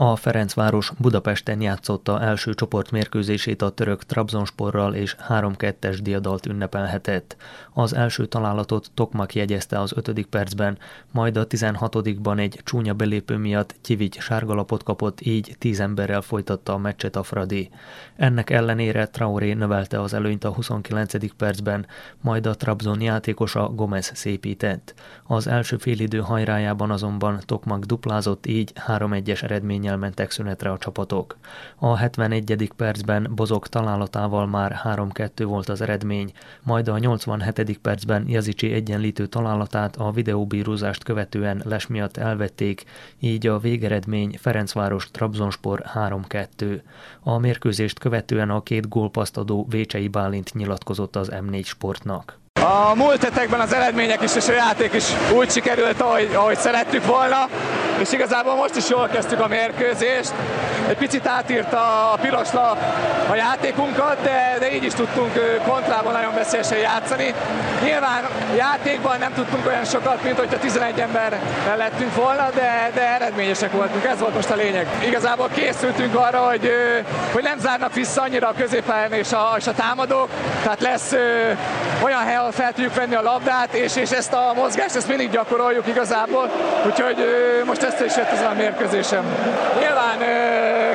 [0.03, 7.36] A Ferencváros Budapesten játszotta első csoportmérkőzését a török Trabzonsporral és 3-2-es diadalt ünnepelhetett.
[7.72, 10.26] Az első találatot Tokmak jegyezte az 5.
[10.30, 10.78] percben,
[11.11, 16.78] majd a 16-ban egy csúnya belépő miatt Kivigy sárgalapot kapott, így 10 emberrel folytatta a
[16.78, 17.70] meccset a Fradi.
[18.16, 21.34] Ennek ellenére Traoré növelte az előnyt a 29.
[21.36, 21.86] percben,
[22.20, 24.94] majd a Trabzon játékosa Gomez szépített.
[25.26, 31.36] Az első félidő hajrájában azonban Tokmak duplázott, így 3-1-es eredmény eredménnyel mentek szünetre a csapatok.
[31.76, 32.72] A 71.
[32.76, 36.32] percben Bozok találatával már 3-2 volt az eredmény,
[36.62, 37.78] majd a 87.
[37.78, 42.84] percben Jazicsi egyenlítő találatát a videóbírózást követően les miatt elvették,
[43.18, 46.80] így a végeredmény Ferencváros Trabzonspor 3-2.
[47.20, 52.39] A mérkőzést követően a két gólpaszt adó Vécsei Bálint nyilatkozott az M4 sportnak.
[52.61, 57.07] A múlt hetekben az eredmények is és a játék is úgy sikerült, ahogy, ahogy szerettük
[57.07, 57.48] volna,
[57.98, 60.32] és igazából most is jól kezdtük a mérkőzést.
[60.88, 62.78] Egy picit átírta a piros lap
[63.30, 65.32] a játékunkat, de, de így is tudtunk
[65.66, 67.34] kontrában nagyon veszélyesen játszani.
[67.82, 71.40] Nyilván játékban nem tudtunk olyan sokat, mint hogyha 11 ember
[71.76, 74.86] lettünk volna, de, de eredményesek voltunk, ez volt most a lényeg.
[75.07, 76.72] Igazából készültünk arra, hogy,
[77.32, 80.28] hogy nem zárnak vissza annyira a középen és a, és a támadók,
[80.62, 81.14] tehát lesz
[82.03, 85.30] olyan hely, ahol fel tudjuk venni a labdát, és, és ezt a mozgást ezt mindig
[85.30, 86.51] gyakoroljuk igazából,
[86.86, 87.16] úgyhogy
[87.66, 89.24] most ezt is jött ezen a mérkőzésem.
[89.78, 90.18] Nyilván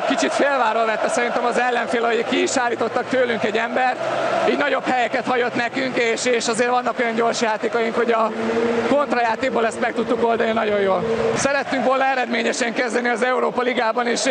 [0.08, 3.96] kicsit félváról vette szerintem az ellenfél, hogy ki is állítottak tőlünk egy embert,
[4.50, 8.30] így nagyobb helyeket hagyott nekünk, és, és azért vannak olyan gyors játékaink, hogy a
[8.88, 11.04] kontrajátékból ezt meg tudtuk oldani nagyon jól.
[11.36, 14.22] Szerettünk volna eredményesen kezdeni az Európa Ligában, és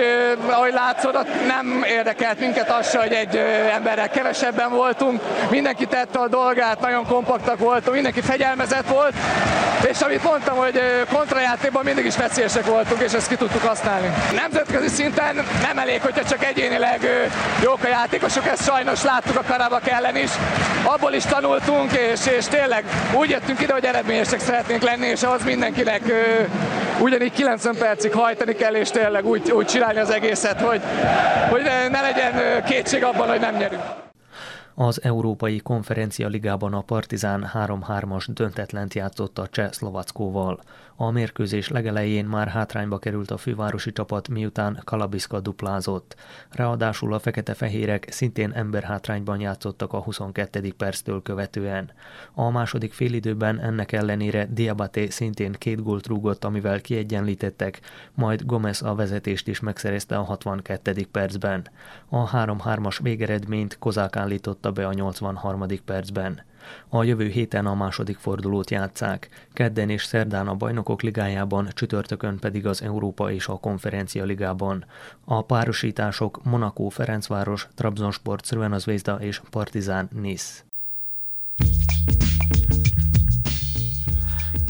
[0.50, 3.36] ahogy látszod, nem érdekelt minket az, hogy egy
[3.74, 9.14] emberrel kevesebben voltunk, mindenki tette a dolgát, nagyon kompaktak voltunk, mindenki fegyelmezett volt,
[9.90, 10.82] és amit mondtam, hogy
[11.14, 14.14] kontrajátékban mindig is veszélyesek voltunk, és ezt ki tudtuk használni.
[14.36, 17.00] Nemzetközi szinten nem elég, hogyha csak egyénileg
[17.64, 20.32] jók a játékosok, ezt sajnos láttuk a Karabak ellen is.
[20.84, 22.84] Abból is tanultunk, és, és tényleg
[23.14, 26.02] úgy jöttünk ide, hogy eredményesek szeretnénk lenni, és ahhoz mindenkinek
[27.00, 30.82] ugyanígy 90 percig hajtani kell, és tényleg úgy, úgy csinálni az egészet, hogy,
[31.50, 34.05] hogy ne legyen kétség abban, hogy nem nyerünk.
[34.78, 40.60] Az Európai Konferencia Ligában a Partizán 3-3-as döntetlent játszott a Cseh Szlovackóval.
[40.98, 46.16] A mérkőzés legelején már hátrányba került a fővárosi csapat, miután Kalabiszka duplázott.
[46.50, 50.74] Ráadásul a fekete-fehérek szintén emberhátrányban játszottak a 22.
[50.78, 51.92] perctől követően.
[52.34, 57.80] A második félidőben ennek ellenére Diabate szintén két gólt rúgott, amivel kiegyenlítettek,
[58.14, 61.06] majd Gomez a vezetést is megszerezte a 62.
[61.12, 61.68] percben.
[62.10, 65.66] A 3-3-as végeredményt Kozák állította be a 83.
[65.86, 66.42] percben.
[66.90, 72.66] A jövő héten a második fordulót játszák, kedden és szerdán a Bajnokok Ligájában, csütörtökön pedig
[72.66, 74.86] az Európa és a Konferencia Ligában.
[75.26, 80.65] A párosítások Monaco Ferencváros, Trabzonsport Crvena Zvezda és Partizán Nice.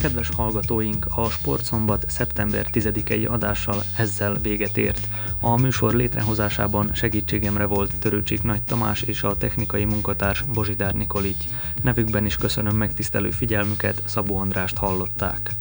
[0.06, 5.08] Kedves hallgatóink, a Sportszombat szeptember 10-i adással ezzel véget ért.
[5.40, 11.44] A műsor létrehozásában segítségemre volt Törőcsik Nagy Tamás és a technikai munkatárs Bozsidár Nikolics.
[11.82, 15.52] Nevükben is köszönöm megtisztelő figyelmüket, Szabó Andrást hallották.